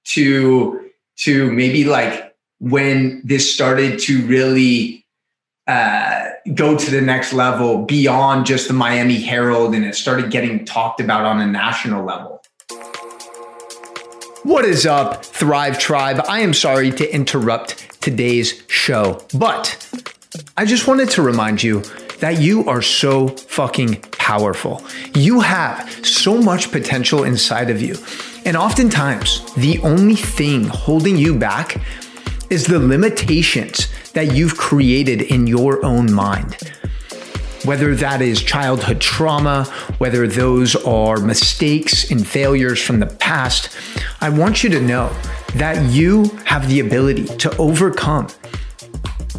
[0.05, 5.05] to to maybe like when this started to really
[5.67, 10.65] uh, go to the next level beyond just the Miami Herald and it started getting
[10.65, 12.43] talked about on a national level.
[14.43, 16.23] What is up, Thrive Tribe?
[16.29, 19.89] I am sorry to interrupt today's show, but
[20.59, 21.83] I just wanted to remind you
[22.25, 24.83] that you are so fucking powerful.
[25.15, 27.97] You have so much potential inside of you.
[28.47, 31.77] And oftentimes, the only thing holding you back
[32.49, 36.57] is the limitations that you've created in your own mind.
[37.67, 39.65] Whether that is childhood trauma,
[39.99, 43.69] whether those are mistakes and failures from the past,
[44.23, 45.15] I want you to know
[45.57, 48.29] that you have the ability to overcome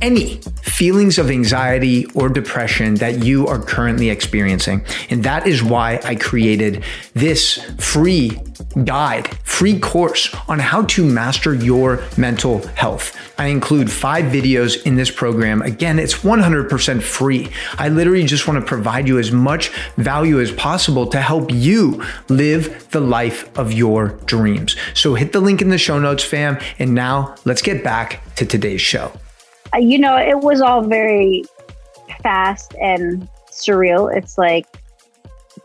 [0.02, 4.84] any feelings of anxiety or depression that you are currently experiencing.
[5.10, 8.38] And that is why I created this free
[8.84, 13.18] guide, free course on how to master your mental health.
[13.40, 15.62] I include five videos in this program.
[15.62, 17.50] Again, it's 100% free.
[17.78, 22.04] I literally just want to provide you as much value as possible to help you
[22.28, 24.76] live the life of your dreams.
[24.94, 26.58] So hit the link in the show notes, fam.
[26.80, 29.12] And now let's get back to today's show.
[29.80, 31.44] You know, it was all very
[32.22, 34.16] fast and surreal.
[34.16, 34.66] It's like,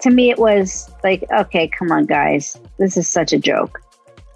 [0.00, 2.56] to me, it was like, okay, come on, guys.
[2.78, 3.80] This is such a joke.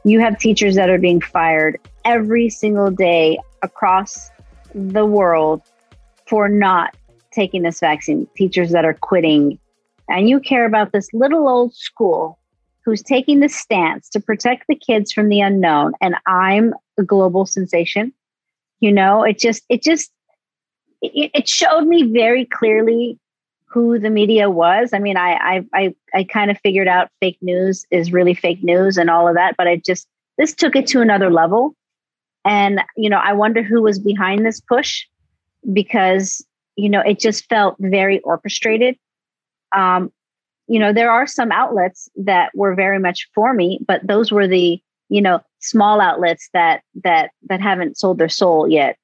[0.04, 4.30] You have teachers that are being fired every single day across
[4.74, 5.62] the world
[6.26, 6.96] for not
[7.32, 9.58] taking this vaccine, teachers that are quitting
[10.08, 12.38] and you care about this little old school
[12.84, 17.46] who's taking the stance to protect the kids from the unknown, and I'm a global
[17.46, 18.12] sensation,
[18.80, 20.10] you know, it just, it just,
[21.02, 23.18] it, showed me very clearly
[23.66, 24.92] who the media was.
[24.92, 28.62] I mean, I, I, I, I kind of figured out fake news is really fake
[28.62, 30.06] news and all of that, but I just,
[30.38, 31.74] this took it to another level.
[32.44, 35.04] And, you know, I wonder who was behind this push
[35.72, 36.44] because,
[36.76, 38.96] you know, it just felt very orchestrated.
[39.74, 40.12] Um,
[40.66, 44.46] you know, there are some outlets that were very much for me, but those were
[44.46, 48.96] the, you know, small outlets that that that haven't sold their soul yet.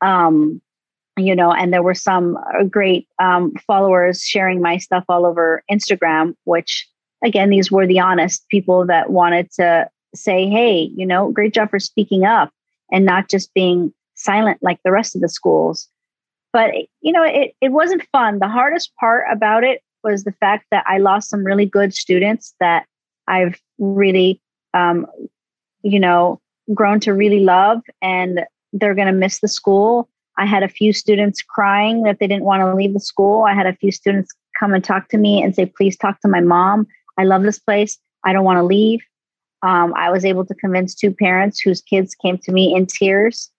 [0.00, 0.60] Um,
[1.16, 5.62] you know, and there were some uh, great um, followers sharing my stuff all over
[5.70, 6.88] Instagram, which
[7.22, 11.70] again, these were the honest people that wanted to say, hey, you know, great job
[11.70, 12.50] for speaking up
[12.90, 15.88] and not just being silent like the rest of the schools.
[16.52, 18.38] But, you know, it, it wasn't fun.
[18.38, 22.54] The hardest part about it was the fact that I lost some really good students
[22.58, 22.86] that
[23.28, 24.40] I've really,
[24.74, 25.06] um,
[25.82, 26.40] you know,
[26.74, 28.40] grown to really love and
[28.72, 30.08] they're going to miss the school.
[30.38, 33.44] I had a few students crying that they didn't want to leave the school.
[33.44, 36.28] I had a few students come and talk to me and say, please talk to
[36.28, 36.86] my mom.
[37.18, 37.98] I love this place.
[38.24, 39.00] I don't want to leave.
[39.62, 43.50] Um, I was able to convince two parents whose kids came to me in tears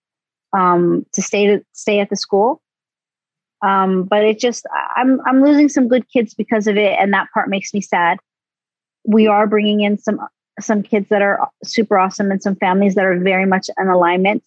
[0.52, 2.60] um, to stay to stay at the school.
[3.64, 7.28] Um, but it just I'm I'm losing some good kids because of it, and that
[7.32, 8.18] part makes me sad.
[9.04, 10.18] We are bringing in some
[10.60, 14.42] some kids that are super awesome and some families that are very much in alignment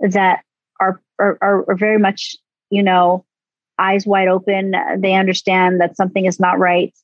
[0.00, 0.44] that
[0.80, 2.36] are are, are very much
[2.70, 3.24] you know
[3.78, 4.74] eyes wide open.
[4.98, 6.94] They understand that something is not right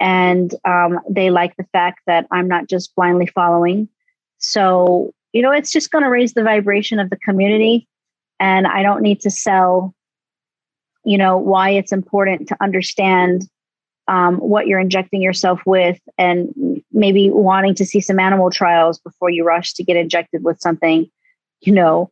[0.00, 3.88] and um, they like the fact that I'm not just blindly following.
[4.38, 7.88] So, you know, it's just going to raise the vibration of the community.
[8.38, 9.94] And I don't need to sell,
[11.04, 13.48] you know, why it's important to understand
[14.08, 19.30] um, what you're injecting yourself with and maybe wanting to see some animal trials before
[19.30, 21.08] you rush to get injected with something,
[21.60, 22.10] you know.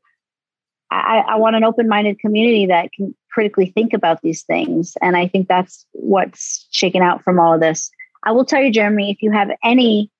[0.90, 4.96] I, I want an open minded community that can critically think about these things.
[5.02, 7.90] And I think that's what's shaken out from all of this.
[8.22, 10.10] I will tell you, Jeremy, if you have any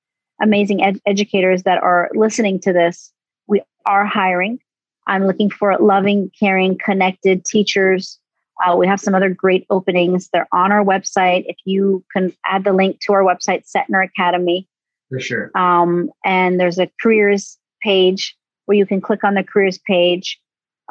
[0.42, 3.12] amazing ed- educators that are listening to this,
[3.46, 4.58] we are hiring.
[5.06, 8.18] I'm looking for loving, caring, connected teachers.
[8.64, 10.28] Uh, we have some other great openings.
[10.32, 11.44] They're on our website.
[11.46, 14.68] If you can add the link to our website, Centner Academy.
[15.10, 15.50] For sure.
[15.54, 20.40] Um, and there's a careers page where you can click on the careers page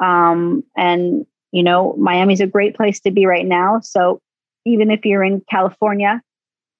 [0.02, 3.80] um, and you know, Miami's a great place to be right now.
[3.80, 4.20] So
[4.64, 6.20] even if you're in California,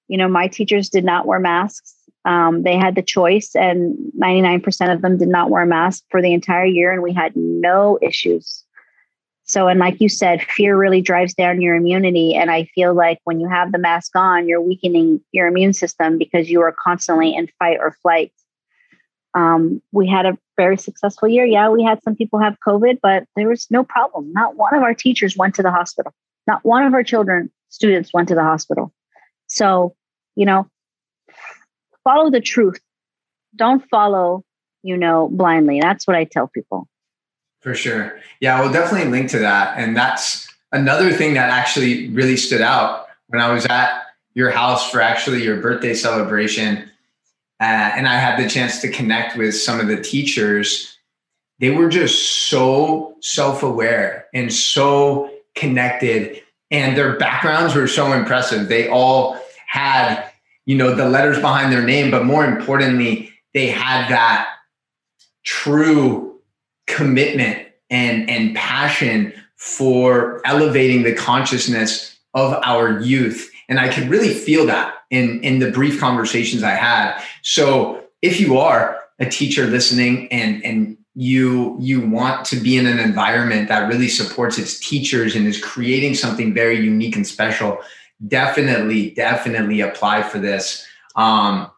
[0.07, 1.95] you know, my teachers did not wear masks.
[2.25, 6.33] Um, they had the choice, and 99% of them did not wear masks for the
[6.33, 8.65] entire year, and we had no issues.
[9.47, 12.35] So, and like you said, fear really drives down your immunity.
[12.35, 16.17] And I feel like when you have the mask on, you're weakening your immune system
[16.17, 18.33] because you are constantly in fight or flight.
[19.33, 21.45] Um, we had a very successful year.
[21.45, 24.33] Yeah, we had some people have COVID, but there was no problem.
[24.33, 26.13] Not one of our teachers went to the hospital.
[26.45, 28.91] Not one of our children, students went to the hospital.
[29.47, 29.95] So,
[30.35, 30.67] you know,
[32.03, 32.81] follow the truth.
[33.55, 34.43] Don't follow,
[34.83, 35.79] you know, blindly.
[35.79, 36.89] That's what I tell people.
[37.67, 38.17] For sure.
[38.39, 39.77] Yeah, we'll definitely link to that.
[39.77, 44.03] And that's another thing that actually really stood out when I was at
[44.35, 46.89] your house for actually your birthday celebration
[47.59, 50.97] uh, and I had the chance to connect with some of the teachers.
[51.59, 58.69] They were just so self aware and so connected, and their backgrounds were so impressive.
[58.69, 60.29] They all had,
[60.65, 64.47] you know, the letters behind their name, but more importantly, they had that
[65.43, 66.36] true
[66.87, 73.51] commitment and, and passion for elevating the consciousness of our youth.
[73.69, 77.21] And I could really feel that in in the brief conversations I had.
[77.41, 82.85] So if you are a teacher listening and and you you want to be in
[82.85, 87.79] an environment that really supports its teachers and is creating something very unique and special,
[88.27, 90.85] definitely definitely apply for this.
[91.15, 91.71] Um,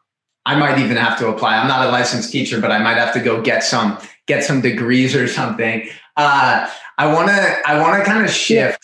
[0.49, 1.57] I might even have to apply.
[1.57, 4.61] I'm not a licensed teacher, but I might have to go get some get some
[4.61, 5.87] degrees or something.
[6.17, 8.83] Uh, I want to I want to kind of shift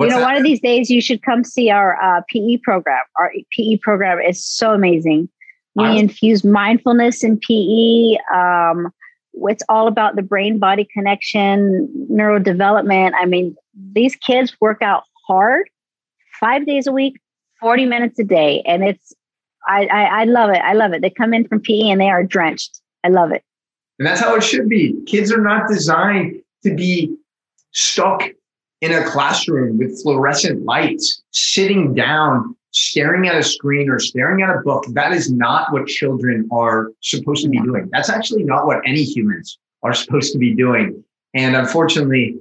[0.00, 0.28] What's you know, that?
[0.28, 3.02] one of these days you should come see our uh, PE program.
[3.18, 5.28] Our PE program is so amazing.
[5.74, 5.94] We wow.
[5.94, 8.16] infuse mindfulness in PE.
[8.34, 8.92] Um,
[9.34, 13.12] it's all about the brain body connection, neurodevelopment.
[13.14, 13.54] I mean,
[13.92, 15.68] these kids work out hard
[16.40, 17.20] five days a week,
[17.60, 18.62] 40 minutes a day.
[18.62, 19.12] And it's,
[19.66, 20.58] I, I, I love it.
[20.58, 21.02] I love it.
[21.02, 22.80] They come in from PE and they are drenched.
[23.04, 23.44] I love it.
[23.98, 24.96] And that's how it should be.
[25.06, 27.14] Kids are not designed to be
[27.72, 28.22] stuck
[28.80, 34.50] in a classroom with fluorescent lights, sitting down staring at a screen or staring at
[34.50, 37.88] a book, that is not what children are supposed to be doing.
[37.92, 41.02] That's actually not what any humans are supposed to be doing.
[41.34, 42.36] And unfortunately,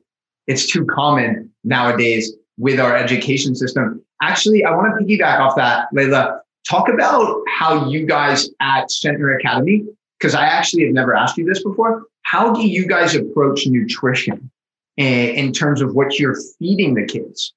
[0.48, 4.04] it's too common nowadays with our education system.
[4.22, 6.42] Actually, I want to piggyback off that, Leila.
[6.70, 9.86] Talk about how you guys at Centner Academy,
[10.20, 12.04] because I actually have never asked you this before.
[12.22, 14.52] How do you guys approach nutrition
[14.96, 17.56] in terms of what you're feeding the kids?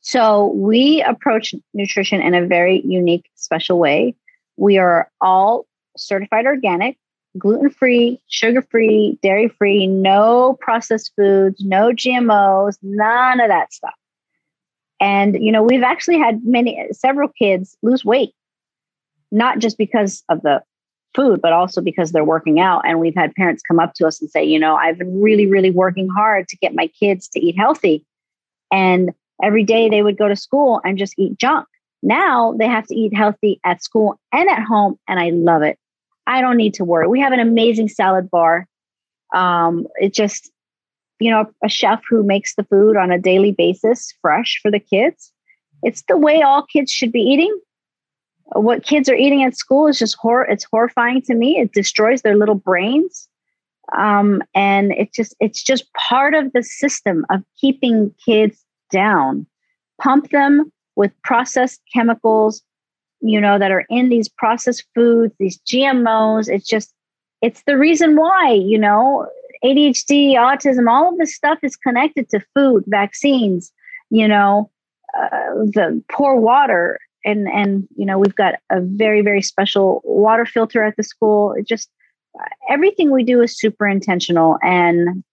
[0.00, 4.14] So we approach nutrition in a very unique, special way.
[4.56, 6.96] We are all certified organic,
[7.36, 13.94] gluten free, sugar free, dairy free, no processed foods, no GMOs, none of that stuff.
[15.00, 18.32] And you know, we've actually had many several kids lose weight,
[19.30, 20.62] not just because of the
[21.14, 22.82] food, but also because they're working out.
[22.84, 25.46] And we've had parents come up to us and say, you know, I've been really,
[25.46, 28.04] really working hard to get my kids to eat healthy.
[28.70, 31.66] And every day they would go to school and just eat junk.
[32.02, 35.78] Now they have to eat healthy at school and at home, and I love it.
[36.26, 37.08] I don't need to worry.
[37.08, 38.66] We have an amazing salad bar.
[39.34, 40.50] Um, it just,
[41.18, 44.80] you know, a chef who makes the food on a daily basis, fresh for the
[44.80, 45.32] kids.
[45.82, 47.56] It's the way all kids should be eating.
[48.52, 51.58] What kids are eating at school is just hor- it's horrifying to me.
[51.58, 53.28] It destroys their little brains.
[53.96, 59.46] Um, and it's just it's just part of the system of keeping kids down,
[60.00, 62.62] pump them with processed chemicals,
[63.20, 66.48] you know, that are in these processed foods, these GMOs.
[66.48, 66.92] It's just,
[67.42, 69.28] it's the reason why, you know,
[69.64, 73.72] ADHD, autism, all of this stuff is connected to food, vaccines,
[74.10, 74.70] you know,
[75.18, 75.28] uh,
[75.72, 76.98] the poor water.
[77.24, 81.52] And, and, you know, we've got a very, very special water filter at the school.
[81.54, 81.90] It just,
[82.70, 84.58] everything we do is super intentional.
[84.62, 85.24] And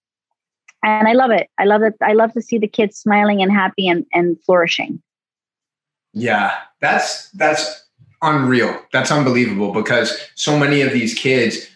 [0.83, 1.49] and I love it.
[1.57, 1.95] I love it.
[2.01, 5.01] I love to see the kids smiling and happy and, and flourishing.
[6.13, 7.87] Yeah, that's that's
[8.21, 8.79] unreal.
[8.91, 11.69] That's unbelievable because so many of these kids,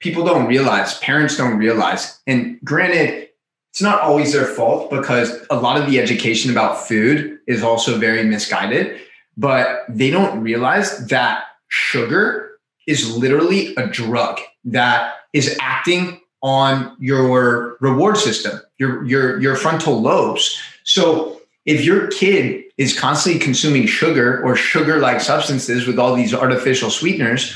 [0.00, 2.20] people don't realize, parents don't realize.
[2.26, 3.28] And granted,
[3.70, 7.98] it's not always their fault because a lot of the education about food is also
[7.98, 9.00] very misguided,
[9.36, 17.76] but they don't realize that sugar is literally a drug that is acting on your
[17.80, 20.58] reward system, your your your frontal lobes.
[20.84, 26.90] So if your kid is constantly consuming sugar or sugar-like substances with all these artificial
[26.90, 27.54] sweeteners,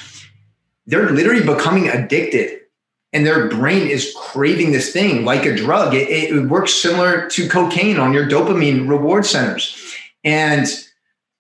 [0.87, 2.61] they're literally becoming addicted
[3.13, 5.95] and their brain is craving this thing like a drug.
[5.95, 9.77] It, it, works similar to cocaine on your dopamine reward centers.
[10.25, 10.67] And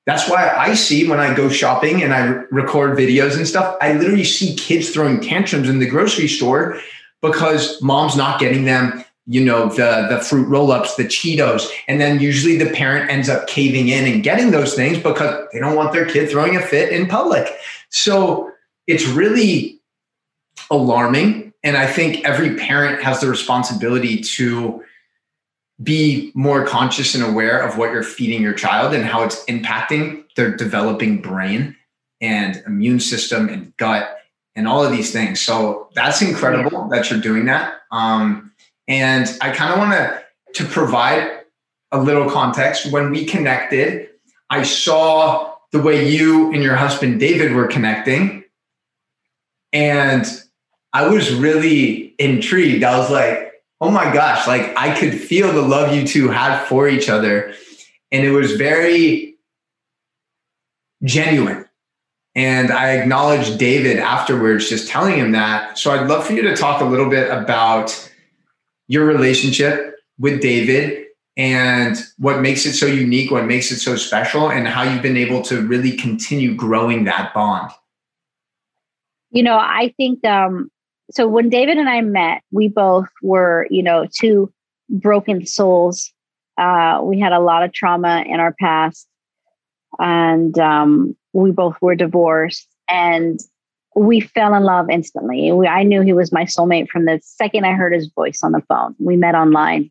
[0.05, 3.95] that's why I see when I go shopping and I record videos and stuff, I
[3.95, 6.78] literally see kids throwing tantrums in the grocery store
[7.22, 12.18] because mom's not getting them you know the the fruit roll-ups the cheetos and then
[12.18, 15.93] usually the parent ends up caving in and getting those things because they don't want
[15.93, 17.47] their kid throwing a fit in public
[17.88, 18.51] so
[18.87, 19.80] it's really
[20.70, 24.83] alarming and i think every parent has the responsibility to
[25.83, 30.24] be more conscious and aware of what you're feeding your child and how it's impacting
[30.37, 31.76] their developing brain
[32.20, 34.16] and immune system and gut
[34.55, 35.41] and all of these things.
[35.41, 37.80] So that's incredible that you're doing that.
[37.91, 38.53] Um,
[38.87, 40.22] and I kind of want to
[40.55, 41.41] to provide
[41.93, 42.93] a little context.
[42.93, 44.11] When we connected,
[44.51, 48.41] I saw the way you and your husband David were connecting,
[49.72, 50.26] and
[50.92, 52.84] I was really intrigued.
[52.84, 56.64] I was like, "Oh my gosh!" Like I could feel the love you two had
[56.66, 57.54] for each other,
[58.10, 59.36] and it was very
[61.04, 61.66] genuine
[62.34, 65.78] and I acknowledged David afterwards, just telling him that.
[65.78, 68.10] So I'd love for you to talk a little bit about
[68.88, 71.06] your relationship with David
[71.36, 75.16] and what makes it so unique, what makes it so special, and how you've been
[75.16, 77.70] able to really continue growing that bond.
[79.33, 80.70] You know, I think um,
[81.11, 81.26] so.
[81.26, 84.53] When David and I met, we both were, you know, two
[84.89, 86.12] broken souls.
[86.59, 89.09] Uh, we had a lot of trauma in our past.
[89.99, 93.41] And um, we both were divorced and
[93.95, 95.53] we fell in love instantly.
[95.53, 98.53] We, I knew he was my soulmate from the second I heard his voice on
[98.53, 98.95] the phone.
[98.99, 99.91] We met online.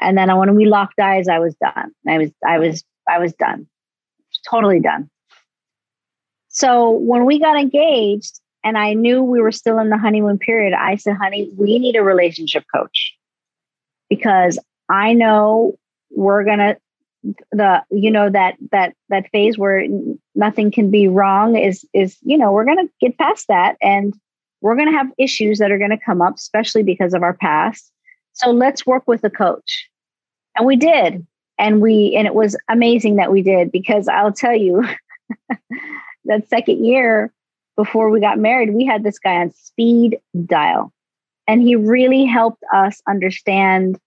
[0.00, 1.92] And then when we locked eyes, I was done.
[2.08, 3.66] I was, I was, I was done.
[4.48, 5.10] Totally done.
[6.50, 10.74] So when we got engaged and I knew we were still in the honeymoon period,
[10.74, 13.14] I said, honey, we need a relationship coach
[14.08, 15.78] because I know
[16.10, 16.76] we're going to
[17.52, 19.86] the you know that that that phase where
[20.34, 24.14] nothing can be wrong is is you know we're going to get past that and
[24.62, 27.34] we're going to have issues that are going to come up especially because of our
[27.34, 27.92] past.
[28.32, 29.88] So let's work with a coach.
[30.56, 31.26] And we did.
[31.58, 34.82] And we and it was amazing that we did because I'll tell you
[36.24, 37.32] that second year
[37.76, 40.92] before we got married, we had this guy on speed dial.
[41.46, 43.98] And he really helped us understand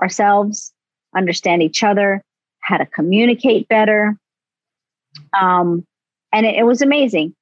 [0.00, 0.72] ourselves,
[1.14, 2.22] understand each other,
[2.60, 4.16] how to communicate better.
[5.38, 5.86] Um,
[6.32, 7.34] and it, it was amazing.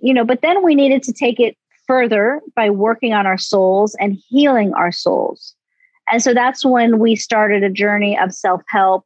[0.00, 1.56] You know, but then we needed to take it
[1.86, 5.54] further by working on our souls and healing our souls.
[6.10, 9.04] And so that's when we started a journey of self help.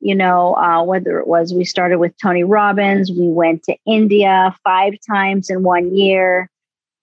[0.00, 4.54] You know, uh, whether it was we started with Tony Robbins, we went to India
[4.62, 6.50] five times in one year,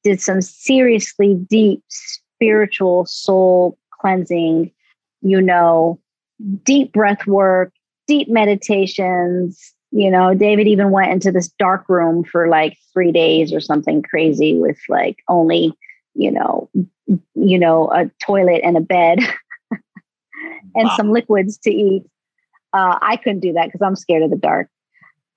[0.04, 4.72] did some seriously deep spiritual soul cleansing,
[5.22, 6.00] you know,
[6.64, 7.74] deep breath work,
[8.08, 9.74] deep meditations.
[9.91, 14.02] You know, David even went into this dark room for like three days or something
[14.02, 15.74] crazy with like only,
[16.16, 16.70] you know,
[17.36, 19.20] you know, a toilet and a bed
[20.76, 20.98] and wow.
[20.98, 22.04] some liquids to eat.
[22.74, 24.67] Uh, I couldn't do that because I'm scared of the dark.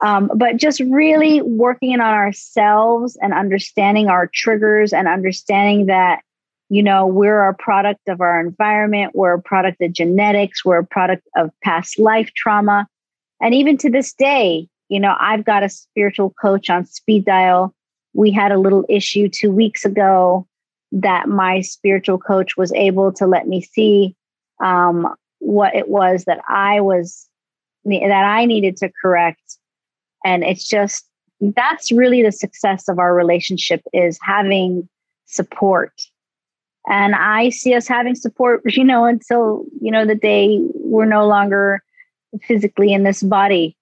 [0.02, 6.20] Um, but just really working on ourselves and understanding our triggers and understanding that,
[6.68, 10.86] you know, we're a product of our environment, we're a product of genetics, we're a
[10.86, 12.86] product of past life trauma.
[13.40, 17.74] And even to this day, you know, I've got a spiritual coach on speed dial.
[18.12, 20.46] We had a little issue two weeks ago
[20.92, 24.14] that my spiritual coach was able to let me see
[24.62, 25.14] um,
[25.46, 27.28] what it was that I was
[27.84, 29.58] that I needed to correct.
[30.24, 31.06] And it's just
[31.40, 34.88] that's really the success of our relationship is having
[35.26, 35.92] support.
[36.88, 41.26] And I see us having support, you know, until, you know, the day we're no
[41.26, 41.82] longer
[42.42, 43.76] physically in this body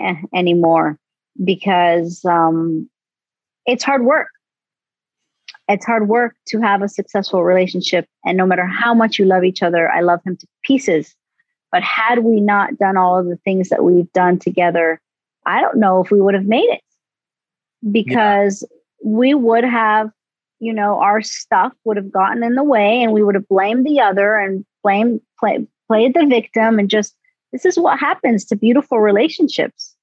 [0.00, 0.98] eh, anymore
[1.44, 2.88] because um,
[3.66, 4.28] it's hard work
[5.68, 8.06] it's hard work to have a successful relationship.
[8.24, 11.16] And no matter how much you love each other, I love him to pieces.
[11.72, 15.00] But had we not done all of the things that we've done together,
[15.44, 16.82] I don't know if we would have made it
[17.90, 19.10] because yeah.
[19.10, 20.10] we would have,
[20.60, 23.86] you know, our stuff would have gotten in the way and we would have blamed
[23.86, 27.14] the other and blamed, play, played the victim and just,
[27.52, 29.94] this is what happens to beautiful relationships.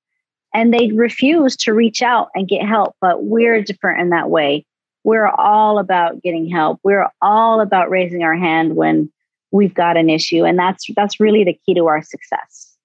[0.53, 4.65] And they refuse to reach out and get help, but we're different in that way
[5.05, 6.79] we're all about getting help.
[6.83, 9.11] We're all about raising our hand when
[9.55, 10.43] we've got an issue.
[10.43, 12.75] And that's that's really the key to our success.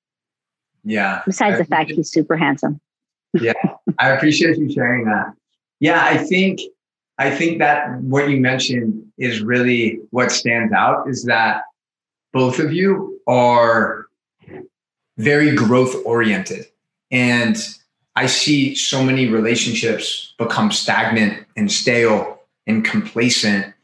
[0.84, 1.22] Yeah.
[1.26, 2.80] Besides the fact he's super handsome.
[3.34, 3.52] yeah.
[3.98, 5.34] I appreciate you sharing that.
[5.80, 6.60] Yeah, I think
[7.18, 11.64] I think that what you mentioned is really what stands out is that
[12.32, 14.06] both of you are
[15.18, 16.66] very growth oriented.
[17.10, 17.56] And
[18.16, 23.74] I see so many relationships become stagnant and stale and complacent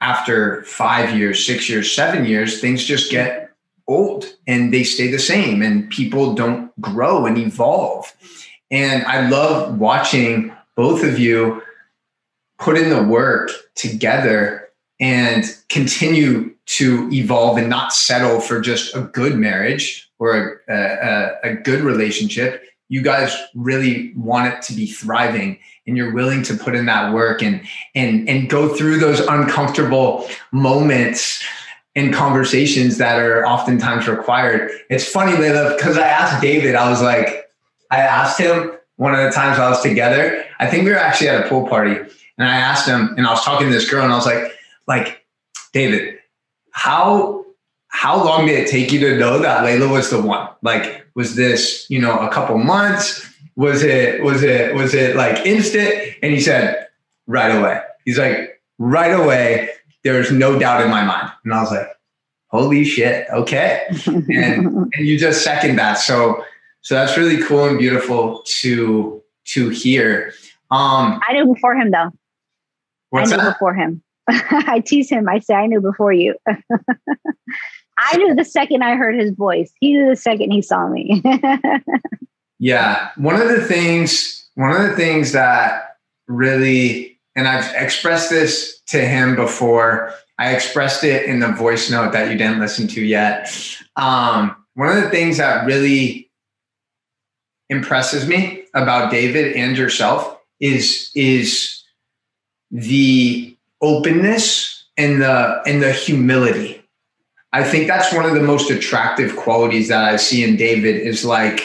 [0.00, 2.60] after five years, six years, seven years.
[2.60, 3.50] Things just get
[3.86, 8.12] old and they stay the same, and people don't grow and evolve.
[8.70, 11.62] And I love watching both of you
[12.58, 14.68] put in the work together
[15.00, 21.50] and continue to evolve and not settle for just a good marriage or a, a,
[21.50, 25.58] a good relationship you guys really want it to be thriving
[25.88, 27.60] and you're willing to put in that work and
[27.94, 31.42] and and go through those uncomfortable moments
[31.96, 34.70] and conversations that are oftentimes required.
[34.90, 37.50] It's funny, Leila, because I asked David, I was like,
[37.90, 40.44] I asked him one of the times I was together.
[40.60, 43.30] I think we were actually at a pool party, and I asked him, and I
[43.30, 44.52] was talking to this girl, and I was like,
[44.86, 45.24] like,
[45.72, 46.18] David,
[46.70, 47.44] how
[47.88, 50.48] how long did it take you to know that Leila was the one?
[50.62, 53.27] Like, was this, you know, a couple months?
[53.58, 55.92] Was it, was it, was it like instant?
[56.22, 56.86] And he said,
[57.26, 57.80] right away.
[58.04, 59.70] He's like, right away,
[60.04, 61.32] there's no doubt in my mind.
[61.44, 61.88] And I was like,
[62.48, 63.84] holy shit, okay.
[64.06, 64.28] and,
[64.94, 65.98] and you just second that.
[65.98, 66.44] So,
[66.82, 70.32] so that's really cool and beautiful to, to hear.
[70.70, 72.10] Um, I knew before him though.
[73.12, 73.54] I knew that?
[73.54, 74.02] before him.
[74.28, 75.28] I tease him.
[75.28, 76.36] I say, I knew before you.
[77.98, 79.72] I knew the second I heard his voice.
[79.80, 81.20] He knew the second he saw me.
[82.58, 83.10] Yeah.
[83.16, 85.96] One of the things, one of the things that
[86.26, 92.12] really, and I've expressed this to him before, I expressed it in the voice note
[92.12, 93.52] that you didn't listen to yet.
[93.96, 96.30] Um, one of the things that really
[97.68, 101.82] impresses me about David and yourself is is
[102.70, 106.78] the openness and the and the humility
[107.52, 111.24] I think that's one of the most attractive qualities that I see in David is
[111.24, 111.62] like,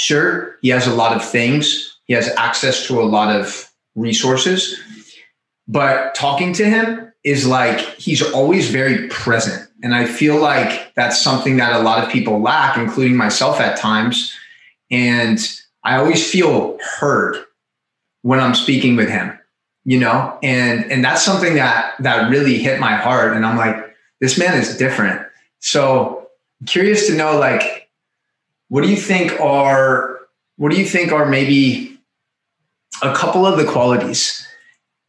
[0.00, 4.80] sure, he has a lot of things, he has access to a lot of resources,
[5.68, 9.68] but talking to him is like he's always very present.
[9.82, 13.78] And I feel like that's something that a lot of people lack, including myself at
[13.78, 14.34] times.
[14.90, 15.38] And
[15.84, 17.36] I always feel heard
[18.22, 19.38] when I'm speaking with him,
[19.84, 23.36] you know, and and that's something that that really hit my heart.
[23.36, 23.76] And I'm like,
[24.20, 25.26] this man is different.
[25.60, 26.28] So
[26.66, 27.89] curious to know, like,
[28.70, 30.20] what do you think are
[30.56, 31.98] what do you think are maybe
[33.02, 34.46] a couple of the qualities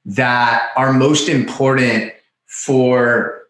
[0.03, 2.12] that are most important
[2.47, 3.43] for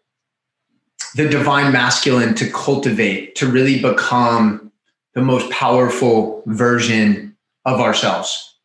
[1.14, 4.70] the divine masculine to cultivate to really become
[5.14, 8.56] the most powerful version of ourselves?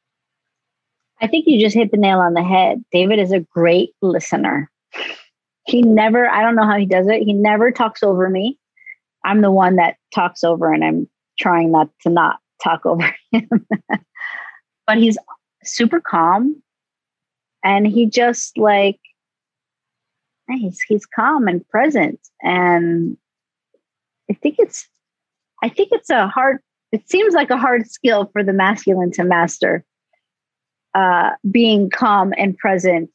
[1.21, 2.83] I think you just hit the nail on the head.
[2.91, 4.69] David is a great listener.
[5.65, 7.23] He never, I don't know how he does it.
[7.23, 8.57] He never talks over me.
[9.23, 13.49] I'm the one that talks over, and I'm trying not to not talk over him.
[14.85, 15.17] but he's
[15.63, 16.61] super calm.
[17.63, 18.99] And he just like
[20.49, 22.19] he's he's calm and present.
[22.41, 23.17] And
[24.29, 24.87] i think it's
[25.63, 26.59] i think it's a hard
[26.91, 29.83] it seems like a hard skill for the masculine to master
[30.95, 33.09] uh being calm and present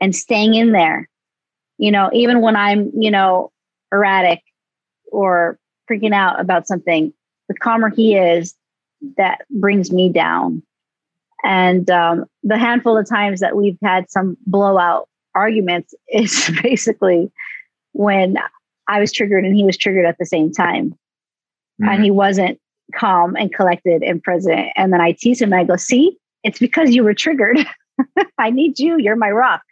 [0.00, 1.08] and staying in there.
[1.78, 3.52] You know even when i'm you know
[3.92, 4.40] erratic
[5.10, 5.58] or
[5.90, 7.12] freaking out about something
[7.48, 8.54] the calmer he is
[9.16, 10.62] that brings me down
[11.44, 17.30] and um, the handful of times that we've had some blowout arguments is basically
[17.92, 18.36] when
[18.88, 20.90] I was triggered and he was triggered at the same time.
[21.80, 21.88] Mm-hmm.
[21.88, 22.58] And he wasn't
[22.94, 24.68] calm and collected and present.
[24.76, 27.58] And then I tease him and I go, See, it's because you were triggered.
[28.38, 28.98] I need you.
[28.98, 29.62] You're my rock.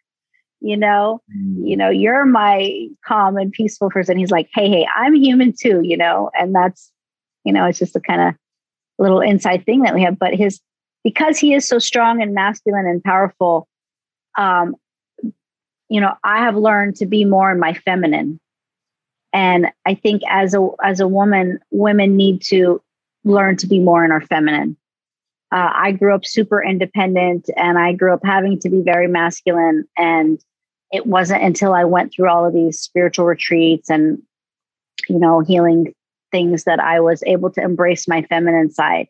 [0.60, 1.64] You know, mm-hmm.
[1.64, 4.18] you know, you're my calm and peaceful person.
[4.18, 6.92] He's like, Hey, hey, I'm human too, you know, and that's,
[7.46, 8.34] you know, it's just a kind of
[8.98, 10.18] little inside thing that we have.
[10.18, 10.60] But his
[11.04, 13.68] because he is so strong and masculine and powerful,
[14.36, 14.74] um,
[15.88, 18.40] you know, I have learned to be more in my feminine.
[19.32, 22.82] And I think as a as a woman, women need to
[23.24, 24.76] learn to be more in our feminine.
[25.52, 29.84] Uh, I grew up super independent, and I grew up having to be very masculine.
[29.96, 30.40] And
[30.90, 34.20] it wasn't until I went through all of these spiritual retreats and
[35.08, 35.94] you know healing
[36.30, 39.08] things that I was able to embrace my feminine side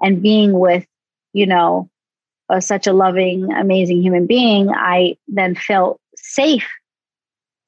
[0.00, 0.86] and being with
[1.34, 1.90] you know,
[2.48, 6.66] uh, such a loving, amazing human being, I then felt safe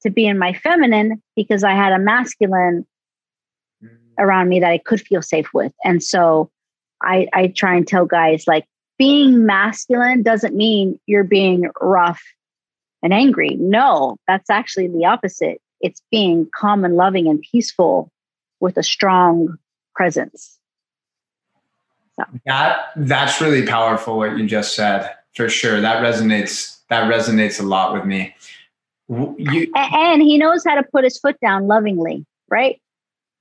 [0.01, 2.85] to be in my feminine because I had a masculine
[3.83, 3.89] mm.
[4.17, 5.73] around me that I could feel safe with.
[5.83, 6.49] And so
[7.03, 8.65] I, I try and tell guys like
[8.97, 12.21] being masculine doesn't mean you're being rough
[13.03, 13.57] and angry.
[13.59, 15.59] No, that's actually the opposite.
[15.81, 18.11] It's being calm and loving and peaceful
[18.59, 19.57] with a strong
[19.95, 20.57] presence.
[22.15, 22.23] So.
[22.45, 25.81] That that's really powerful what you just said for sure.
[25.81, 26.79] That resonates.
[26.89, 28.33] That resonates a lot with me.
[29.09, 32.81] You, and he knows how to put his foot down lovingly, right?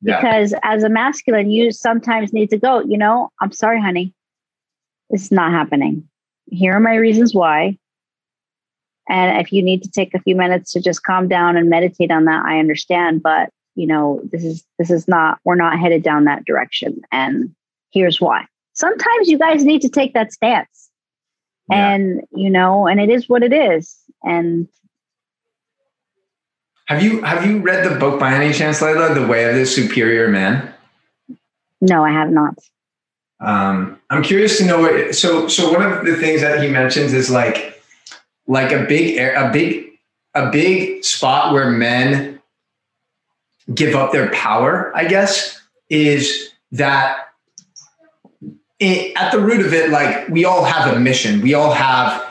[0.02, 0.20] Yeah.
[0.20, 2.80] Because as a masculine, you sometimes need to go.
[2.80, 4.12] You know, I'm sorry, honey,
[5.10, 6.08] this is not happening.
[6.50, 7.78] Here are my reasons why.
[9.08, 12.10] And if you need to take a few minutes to just calm down and meditate
[12.10, 13.22] on that, I understand.
[13.22, 15.38] But you know, this is this is not.
[15.44, 17.54] We're not headed down that direction, and
[17.92, 18.46] here's why
[18.76, 20.90] sometimes you guys need to take that stance.
[21.68, 21.94] Yeah.
[21.94, 23.96] And, you know, and it is what it is.
[24.22, 24.68] And
[26.86, 29.66] have you have you read the book by any chance, Leila, The Way of the
[29.66, 30.72] Superior Man?
[31.80, 32.54] No, I have not.
[33.40, 37.12] Um, I'm curious to know what so so one of the things that he mentions
[37.12, 37.82] is like
[38.46, 39.98] like a big a big
[40.34, 42.35] a big spot where men
[43.74, 47.28] give up their power, I guess, is that
[48.78, 51.40] it, at the root of it, like we all have a mission.
[51.40, 52.24] We all have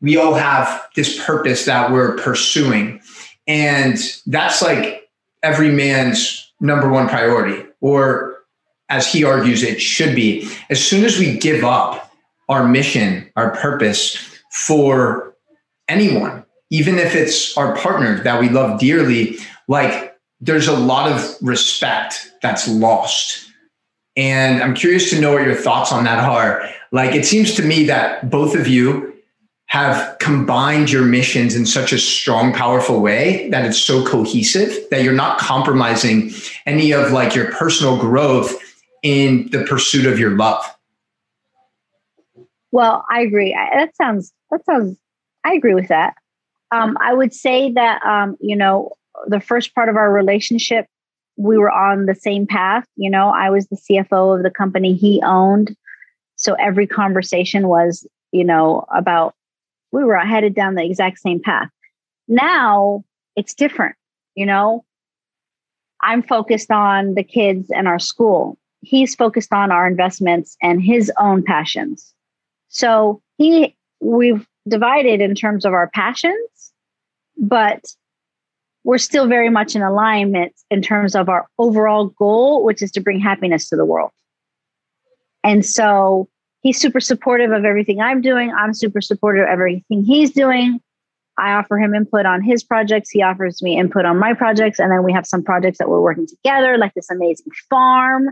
[0.00, 3.00] we all have this purpose that we're pursuing.
[3.48, 5.08] And that's like
[5.42, 8.44] every man's number one priority, or
[8.88, 10.48] as he argues, it should be.
[10.70, 12.12] As soon as we give up
[12.48, 14.16] our mission, our purpose
[14.52, 15.34] for
[15.88, 20.07] anyone, even if it's our partner that we love dearly, like
[20.40, 23.48] there's a lot of respect that's lost
[24.18, 26.68] and I'm curious to know what your thoughts on that are.
[26.90, 29.14] Like, it seems to me that both of you
[29.66, 35.04] have combined your missions in such a strong, powerful way that it's so cohesive that
[35.04, 36.32] you're not compromising
[36.66, 38.56] any of like your personal growth
[39.04, 40.64] in the pursuit of your love.
[42.72, 43.56] Well, I agree.
[43.72, 44.98] That sounds, that sounds,
[45.44, 46.14] I agree with that.
[46.72, 48.94] Um, I would say that, um, you know,
[49.26, 50.86] the first part of our relationship
[51.38, 52.84] we were on the same path.
[52.96, 55.74] You know, I was the CFO of the company he owned.
[56.36, 59.34] So every conversation was, you know, about
[59.92, 61.68] we were headed down the exact same path.
[62.26, 63.04] Now
[63.36, 63.96] it's different,
[64.34, 64.84] you know.
[66.00, 68.58] I'm focused on the kids and our school.
[68.82, 72.14] He's focused on our investments and his own passions.
[72.68, 76.72] So he we've divided in terms of our passions,
[77.36, 77.84] but
[78.84, 83.00] we're still very much in alignment in terms of our overall goal, which is to
[83.00, 84.10] bring happiness to the world.
[85.44, 86.28] And so
[86.62, 88.52] he's super supportive of everything I'm doing.
[88.52, 90.80] I'm super supportive of everything he's doing.
[91.38, 93.10] I offer him input on his projects.
[93.10, 94.80] He offers me input on my projects.
[94.80, 98.30] And then we have some projects that we're working together, like this amazing farm,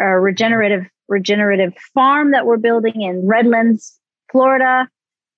[0.00, 3.98] a regenerative, regenerative farm that we're building in Redlands,
[4.32, 4.88] Florida.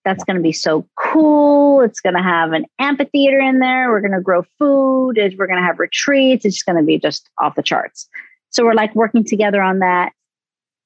[0.06, 1.80] That's going to be so cool.
[1.80, 3.90] It's going to have an amphitheater in there.
[3.90, 5.18] We're going to grow food.
[5.36, 6.44] We're going to have retreats.
[6.44, 8.08] It's going to be just off the charts.
[8.50, 10.12] So we're like working together on that.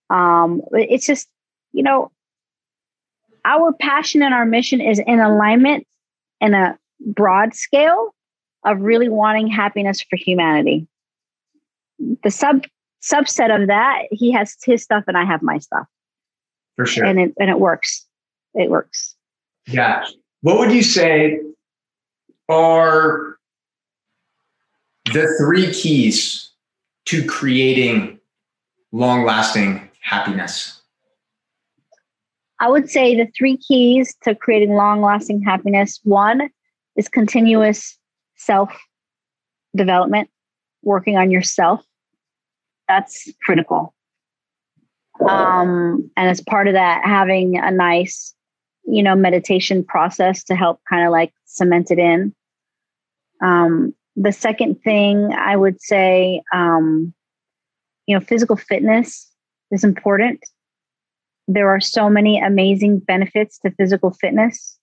[0.09, 1.29] Um, it's just,
[1.73, 2.11] you know,
[3.45, 5.87] our passion and our mission is in alignment
[6.41, 8.15] in a broad scale
[8.65, 10.89] of really wanting happiness for humanity.
[12.23, 12.65] The sub
[13.03, 15.87] subset of that, he has his stuff and I have my stuff.
[16.77, 17.05] For sure.
[17.05, 18.07] And it and it works.
[18.55, 19.15] It works.
[19.67, 20.05] Yeah.
[20.43, 21.41] What would you say
[22.49, 23.37] are
[25.07, 26.51] the three keys
[27.07, 28.19] to creating
[28.93, 30.81] long lasting happiness?
[32.59, 36.51] I would say the three keys to creating long lasting happiness one
[36.97, 37.99] is continuous
[38.37, 38.71] self
[39.75, 40.29] development,
[40.83, 41.83] working on yourself.
[42.89, 43.95] That's critical.
[45.29, 48.35] Um, and as part of that, having a nice,
[48.85, 52.35] you know, meditation process to help kind of like cement it in.
[53.43, 57.15] Um, the second thing I would say, um,
[58.07, 59.31] you know, physical fitness
[59.71, 60.41] is important.
[61.49, 64.79] There are so many amazing benefits to physical fitness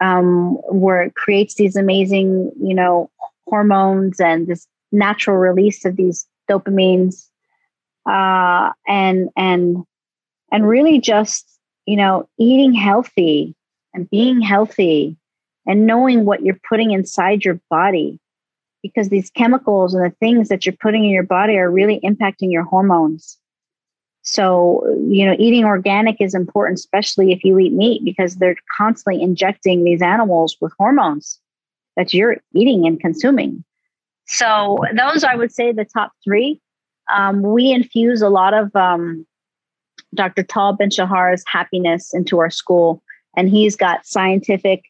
[0.00, 3.10] um, where it creates these amazing, you know,
[3.46, 7.28] hormones and this natural release of these dopamines
[8.08, 9.84] uh, and and
[10.50, 11.57] and really just
[11.88, 13.54] you know eating healthy
[13.94, 15.16] and being healthy
[15.66, 18.18] and knowing what you're putting inside your body
[18.82, 22.52] because these chemicals and the things that you're putting in your body are really impacting
[22.52, 23.38] your hormones
[24.22, 29.22] so, you know, eating organic is important, especially if you eat meat, because they're constantly
[29.22, 31.40] injecting these animals with hormones
[31.96, 33.64] that you're eating and consuming.
[34.26, 36.60] So, those I would say the top three.
[37.10, 39.26] Um, we infuse a lot of um,
[40.14, 40.42] Dr.
[40.42, 43.02] Tal Ben Shahar's happiness into our school,
[43.36, 44.82] and he's got scientific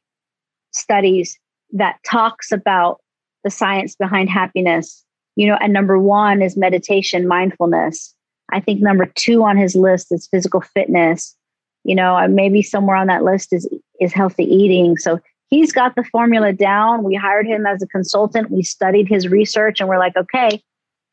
[0.72, 1.38] studies
[1.72, 3.00] that talks about
[3.44, 5.04] the science behind happiness.
[5.36, 8.14] You know, and number one is meditation, mindfulness
[8.50, 11.36] I think number two on his list is physical fitness.
[11.84, 13.68] You know, uh, maybe somewhere on that list is
[14.00, 14.96] is healthy eating.
[14.96, 17.04] So he's got the formula down.
[17.04, 18.50] We hired him as a consultant.
[18.50, 20.62] We studied his research, and we're like, okay,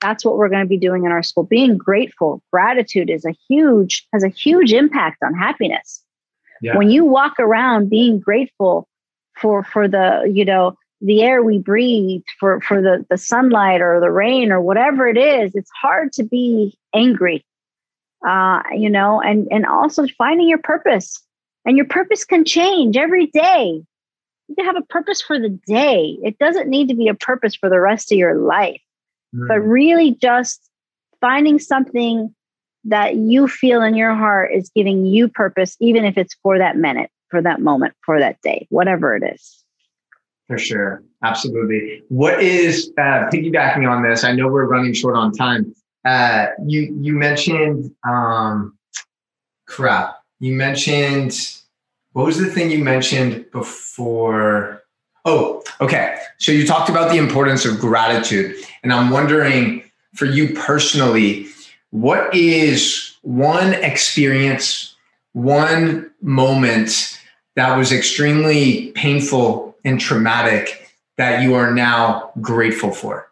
[0.05, 1.43] that's what we're going to be doing in our school.
[1.43, 6.03] Being grateful, gratitude is a huge has a huge impact on happiness.
[6.61, 6.77] Yeah.
[6.77, 8.87] When you walk around being grateful
[9.35, 13.99] for for the you know the air we breathe, for, for the, the sunlight or
[13.99, 17.45] the rain or whatever it is, it's hard to be angry.
[18.25, 21.21] Uh, you know, and and also finding your purpose.
[21.65, 23.81] And your purpose can change every day.
[24.47, 26.17] You can have a purpose for the day.
[26.23, 28.81] It doesn't need to be a purpose for the rest of your life,
[29.35, 29.47] mm.
[29.47, 30.69] but really just
[31.21, 32.33] finding something
[32.85, 36.77] that you feel in your heart is giving you purpose, even if it's for that
[36.77, 39.63] minute, for that moment, for that day, whatever it is.
[40.47, 41.03] For sure.
[41.23, 42.03] Absolutely.
[42.09, 44.23] What is uh, piggybacking on this?
[44.23, 45.73] I know we're running short on time.
[46.05, 48.77] Uh, you you mentioned um,
[49.65, 50.17] crap.
[50.39, 51.35] You mentioned
[52.11, 54.83] what was the thing you mentioned before?
[55.25, 56.19] Oh, okay.
[56.37, 61.47] So you talked about the importance of gratitude, and I'm wondering for you personally,
[61.89, 64.95] what is one experience,
[65.33, 67.19] one moment
[67.55, 73.31] that was extremely painful and traumatic that you are now grateful for?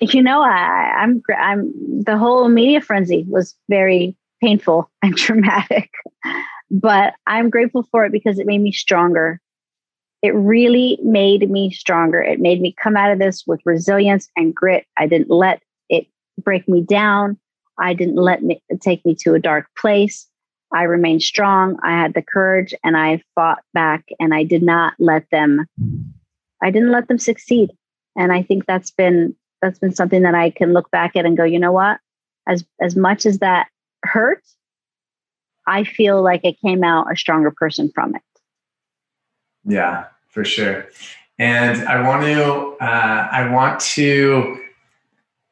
[0.00, 5.90] You know, I, I'm I'm the whole media frenzy was very painful and traumatic,
[6.70, 9.40] but I'm grateful for it because it made me stronger.
[10.24, 12.22] It really made me stronger.
[12.22, 14.86] It made me come out of this with resilience and grit.
[14.96, 15.60] I didn't let
[15.90, 16.06] it
[16.42, 17.38] break me down.
[17.78, 20.26] I didn't let it take me to a dark place.
[20.72, 21.76] I remained strong.
[21.82, 25.66] I had the courage and I fought back and I did not let them
[26.62, 27.72] I didn't let them succeed.
[28.16, 31.36] And I think that's been that's been something that I can look back at and
[31.36, 32.00] go, you know what?
[32.48, 33.68] As as much as that
[34.04, 34.42] hurt,
[35.66, 38.22] I feel like I came out a stronger person from it.
[39.66, 40.88] Yeah, for sure.
[41.38, 44.60] and I want to uh, I want to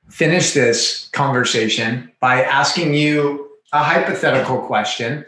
[0.09, 5.25] finish this conversation by asking you a hypothetical question.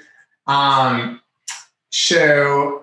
[0.46, 1.20] Um,
[1.90, 2.82] so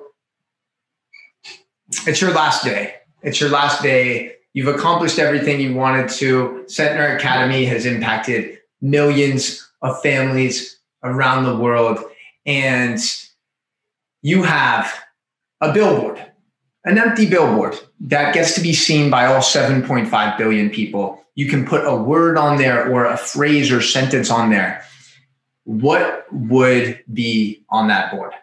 [2.08, 2.96] it's your last day.
[3.22, 4.36] It's your last day.
[4.54, 6.66] You've accomplished everything you wanted to.
[6.68, 12.00] Centner Academy has impacted millions of families around the world.
[12.46, 13.00] And
[14.24, 14.92] you have
[15.62, 16.31] a billboard,
[16.84, 21.24] an empty billboard that gets to be seen by all 7.5 billion people.
[21.36, 24.84] You can put a word on there or a phrase or sentence on there.
[25.64, 28.34] What would be on that board?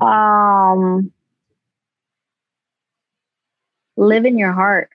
[0.00, 1.12] Um,
[3.96, 4.90] live in your heart.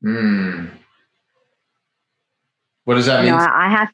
[0.00, 0.66] Hmm.
[2.84, 3.32] What does that mean?
[3.32, 3.92] You know, I have,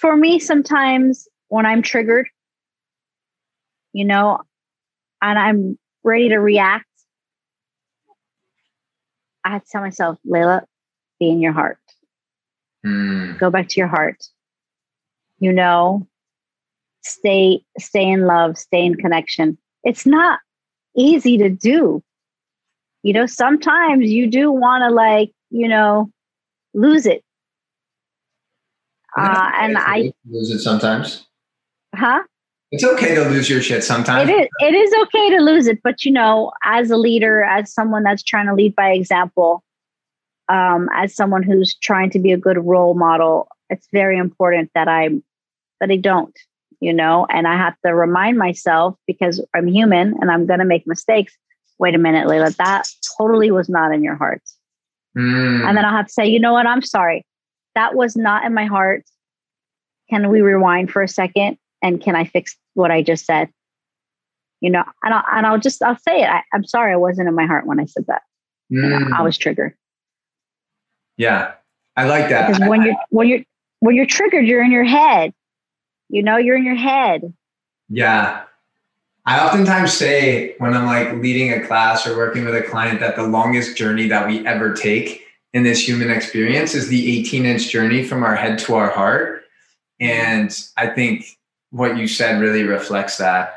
[0.00, 2.28] for me, sometimes when I'm triggered,
[3.92, 4.40] you know,
[5.22, 6.86] and I'm ready to react,
[9.44, 10.62] I have to tell myself, Leila,
[11.18, 11.78] be in your heart.
[12.84, 13.36] Hmm.
[13.38, 14.22] Go back to your heart.
[15.38, 16.06] You know,
[17.02, 20.38] stay stay in love stay in connection it's not
[20.96, 22.02] easy to do
[23.02, 26.10] you know sometimes you do want to like you know
[26.74, 27.24] lose it
[29.18, 31.26] uh, and i lose it sometimes
[31.94, 32.22] huh
[32.72, 35.80] it's okay to lose your shit sometimes it is it is okay to lose it
[35.82, 39.62] but you know as a leader as someone that's trying to lead by example
[40.48, 44.88] um, as someone who's trying to be a good role model it's very important that
[44.88, 45.08] i
[45.80, 46.36] that i don't
[46.80, 50.64] you know, and I have to remind myself because I'm human and I'm going to
[50.64, 51.36] make mistakes.
[51.78, 52.88] Wait a minute, Leila, that
[53.18, 54.42] totally was not in your heart.
[55.16, 55.66] Mm.
[55.66, 56.66] And then I'll have to say, you know what?
[56.66, 57.24] I'm sorry.
[57.80, 59.04] That was not in my heart.
[60.10, 61.56] Can we rewind for a second?
[61.82, 63.48] And can I fix what I just said?
[64.60, 66.28] You know, and I'll, and I'll just, I'll say it.
[66.28, 66.92] I, am sorry.
[66.92, 68.22] I wasn't in my heart when I said that.
[68.70, 68.82] Mm.
[68.82, 69.24] You know, I Hmm.
[69.24, 69.74] was triggered.
[71.16, 71.52] Yeah.
[71.96, 72.48] I like that.
[72.48, 73.40] Because when you're, when you're,
[73.78, 75.32] when you're triggered, you're in your head
[76.10, 77.32] you know, you're in your head.
[77.88, 78.42] Yeah.
[79.26, 83.16] I oftentimes say when I'm like leading a class or working with a client that
[83.16, 85.22] the longest journey that we ever take
[85.52, 89.44] in this human experience is the 18 inch journey from our head to our heart.
[89.98, 91.38] And I think
[91.70, 93.56] what you said really reflects that.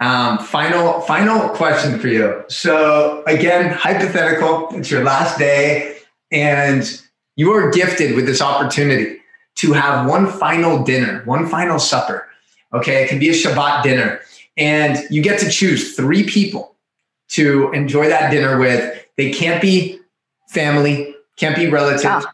[0.00, 2.44] Um, final, final question for you.
[2.48, 5.98] So again, hypothetical, it's your last day
[6.30, 7.02] and
[7.36, 9.18] you are gifted with this opportunity
[9.56, 12.28] to have one final dinner, one final supper.
[12.74, 14.20] Okay, it can be a Shabbat dinner.
[14.56, 16.76] And you get to choose three people
[17.28, 19.04] to enjoy that dinner with.
[19.16, 20.00] They can't be
[20.48, 22.10] family, can't be relative.
[22.10, 22.26] Oh.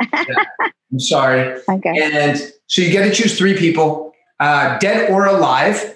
[0.12, 0.44] yeah,
[0.92, 1.60] I'm sorry.
[1.68, 2.12] Okay.
[2.12, 5.94] And so you get to choose three people, uh, dead or alive.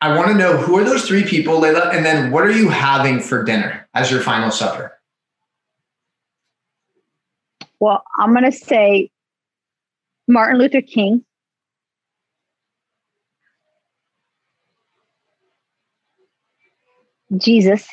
[0.00, 2.68] I want to know who are those three people, Leila, and then what are you
[2.68, 4.98] having for dinner as your final supper?
[7.80, 9.10] Well, I'm going to say
[10.28, 11.24] Martin Luther King.
[17.36, 17.88] Jesus.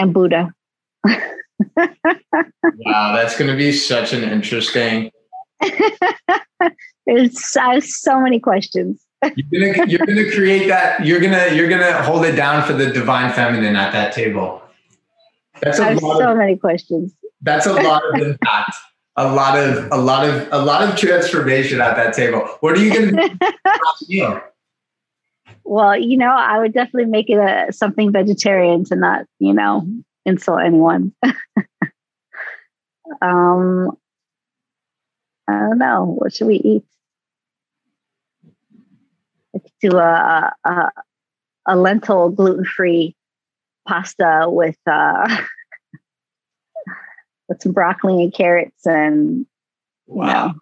[0.00, 0.54] And Buddha.
[1.04, 1.14] wow,
[3.14, 5.10] that's going to be such an interesting.
[7.06, 9.04] There's uh, so many questions.
[9.36, 11.04] you're gonna you're gonna create that.
[11.04, 14.62] You're gonna you're gonna hold it down for the divine feminine at that table.
[15.60, 17.14] That's a lot so of, many questions.
[17.42, 18.76] That's a lot of impact.
[19.16, 22.40] a lot of a lot of a lot of transformation at that table.
[22.60, 23.38] What are you going to
[24.08, 24.40] do?
[25.64, 29.86] Well, you know, I would definitely make it a something vegetarian to not, you know,
[30.24, 31.12] insult anyone.
[33.22, 33.90] um,
[35.48, 36.16] I don't know.
[36.18, 36.84] What should we eat?
[39.52, 40.90] Let's do a a,
[41.66, 43.16] a lentil gluten free
[43.86, 45.36] pasta with uh,
[47.48, 49.46] with some broccoli and carrots and
[50.06, 50.26] wow.
[50.26, 50.54] you know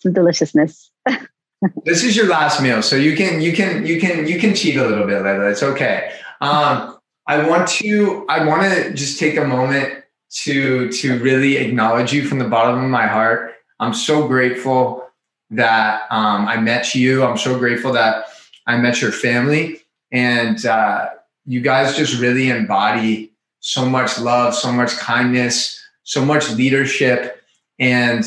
[0.00, 0.90] some deliciousness.
[1.84, 4.76] this is your last meal, so you can you can you can you can cheat
[4.76, 5.50] a little bit, Leila.
[5.50, 6.12] It's okay.
[6.40, 10.04] Um, I want to I want to just take a moment
[10.42, 13.54] to to really acknowledge you from the bottom of my heart.
[13.78, 15.06] I'm so grateful
[15.50, 17.24] that um, I met you.
[17.24, 18.26] I'm so grateful that
[18.66, 19.80] I met your family,
[20.12, 21.10] and uh,
[21.46, 27.42] you guys just really embody so much love, so much kindness, so much leadership.
[27.78, 28.24] And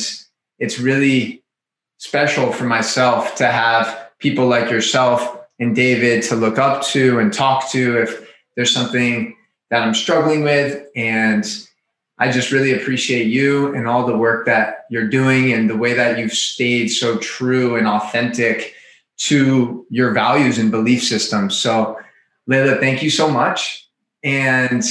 [0.59, 1.42] it's really
[2.03, 7.31] special for myself to have people like yourself and David to look up to and
[7.31, 9.37] talk to if there's something
[9.71, 10.85] that I'm struggling with.
[10.97, 11.45] And
[12.19, 15.93] I just really appreciate you and all the work that you're doing and the way
[15.93, 18.73] that you've stayed so true and authentic
[19.19, 21.55] to your values and belief systems.
[21.55, 21.97] So,
[22.47, 23.87] Leila, thank you so much.
[24.25, 24.83] And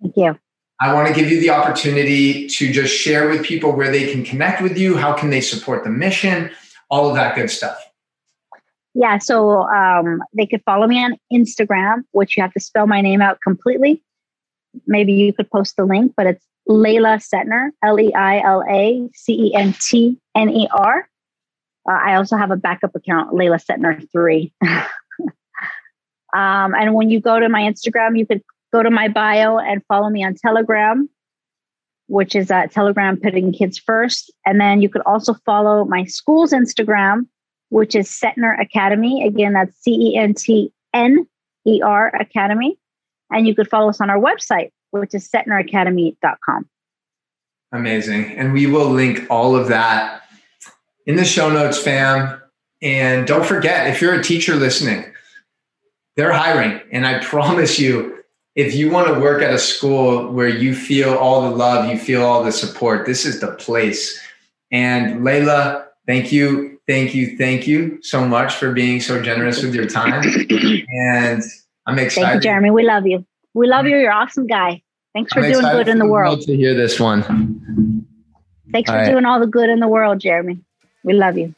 [0.00, 0.38] thank you.
[0.80, 4.24] I want to give you the opportunity to just share with people where they can
[4.24, 6.50] connect with you, how can they support the mission,
[6.90, 7.80] all of that good stuff.
[8.94, 13.00] Yeah, so um, they could follow me on Instagram, which you have to spell my
[13.00, 14.02] name out completely.
[14.86, 19.08] Maybe you could post the link, but it's Leila Centner, L E I L A
[19.14, 21.08] C E N T N E R.
[21.88, 24.52] Uh, I also have a backup account, Leila Centner 3.
[24.62, 28.42] um, and when you go to my Instagram, you could
[28.74, 31.08] go to my bio and follow me on Telegram,
[32.08, 34.32] which is at Telegram Putting Kids First.
[34.44, 37.28] And then you could also follow my school's Instagram,
[37.68, 39.24] which is Centner Academy.
[39.24, 41.24] Again, that's C E N T N
[41.64, 42.76] E R Academy.
[43.30, 46.68] And you could follow us on our website, which is centneracademy.com.
[47.72, 48.24] Amazing.
[48.36, 50.22] And we will link all of that
[51.06, 52.40] in the show notes, fam.
[52.82, 55.04] And don't forget, if you're a teacher listening,
[56.16, 56.80] they're hiring.
[56.92, 58.23] And I promise you,
[58.54, 61.98] if you want to work at a school where you feel all the love, you
[61.98, 64.20] feel all the support, this is the place.
[64.70, 69.74] And Leila, thank you, thank you, thank you so much for being so generous with
[69.74, 70.22] your time.
[70.88, 71.42] And
[71.86, 72.26] I'm excited.
[72.26, 72.70] Thank you, Jeremy.
[72.70, 73.24] We love you.
[73.54, 73.96] We love you.
[73.96, 74.82] You're an awesome guy.
[75.14, 76.40] Thanks for I'm doing good in the world.
[76.42, 78.06] To hear this one.
[78.72, 79.10] Thanks all for right.
[79.10, 80.58] doing all the good in the world, Jeremy.
[81.04, 81.54] We love you.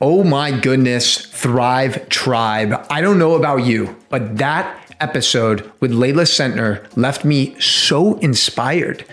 [0.00, 2.86] Oh my goodness, Thrive Tribe.
[2.88, 9.04] I don't know about you, but that episode with Leila Centner left me so inspired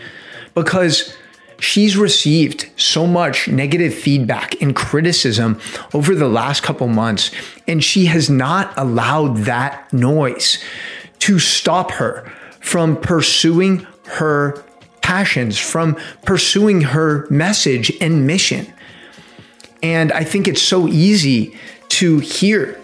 [0.54, 1.16] because
[1.60, 5.60] she's received so much negative feedback and criticism
[5.94, 7.32] over the last couple months,
[7.68, 10.64] and she has not allowed that noise
[11.20, 14.64] to stop her from pursuing her
[15.02, 18.72] passions, from pursuing her message and mission.
[19.82, 21.58] And I think it's so easy
[21.90, 22.80] to hear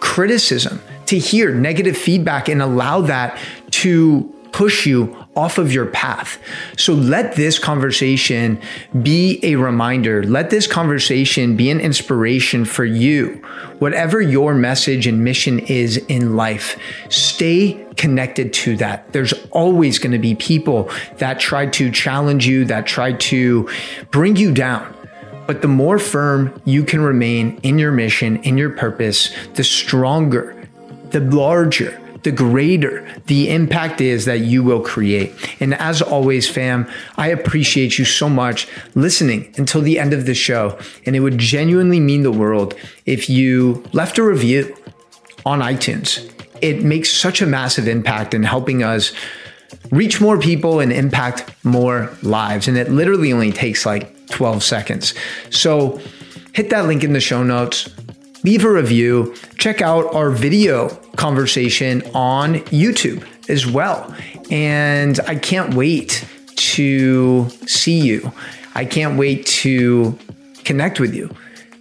[0.00, 3.38] criticism to hear negative feedback and allow that
[3.70, 6.38] to push you off of your path.
[6.76, 8.60] So let this conversation
[9.02, 10.22] be a reminder.
[10.22, 13.42] Let this conversation be an inspiration for you.
[13.80, 16.78] Whatever your message and mission is in life,
[17.08, 19.12] stay connected to that.
[19.12, 20.88] There's always going to be people
[21.18, 23.68] that try to challenge you, that try to
[24.12, 24.94] bring you down.
[25.48, 30.53] But the more firm you can remain in your mission, in your purpose, the stronger
[31.14, 35.32] the larger, the greater the impact is that you will create.
[35.60, 40.34] And as always, fam, I appreciate you so much listening until the end of the
[40.34, 40.76] show.
[41.06, 42.74] And it would genuinely mean the world
[43.06, 44.76] if you left a review
[45.46, 46.30] on iTunes.
[46.60, 49.12] It makes such a massive impact in helping us
[49.90, 52.66] reach more people and impact more lives.
[52.66, 55.14] And it literally only takes like 12 seconds.
[55.50, 56.00] So
[56.54, 57.88] hit that link in the show notes
[58.44, 64.14] leave a review, check out our video conversation on YouTube as well.
[64.50, 66.24] And I can't wait
[66.56, 68.32] to see you.
[68.74, 70.18] I can't wait to
[70.64, 71.34] connect with you.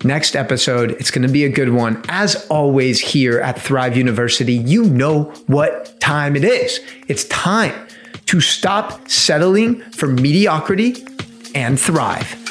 [0.03, 2.03] Next episode, it's going to be a good one.
[2.09, 6.81] As always, here at Thrive University, you know what time it is.
[7.07, 7.73] It's time
[8.25, 11.05] to stop settling for mediocrity
[11.55, 12.42] and thrive.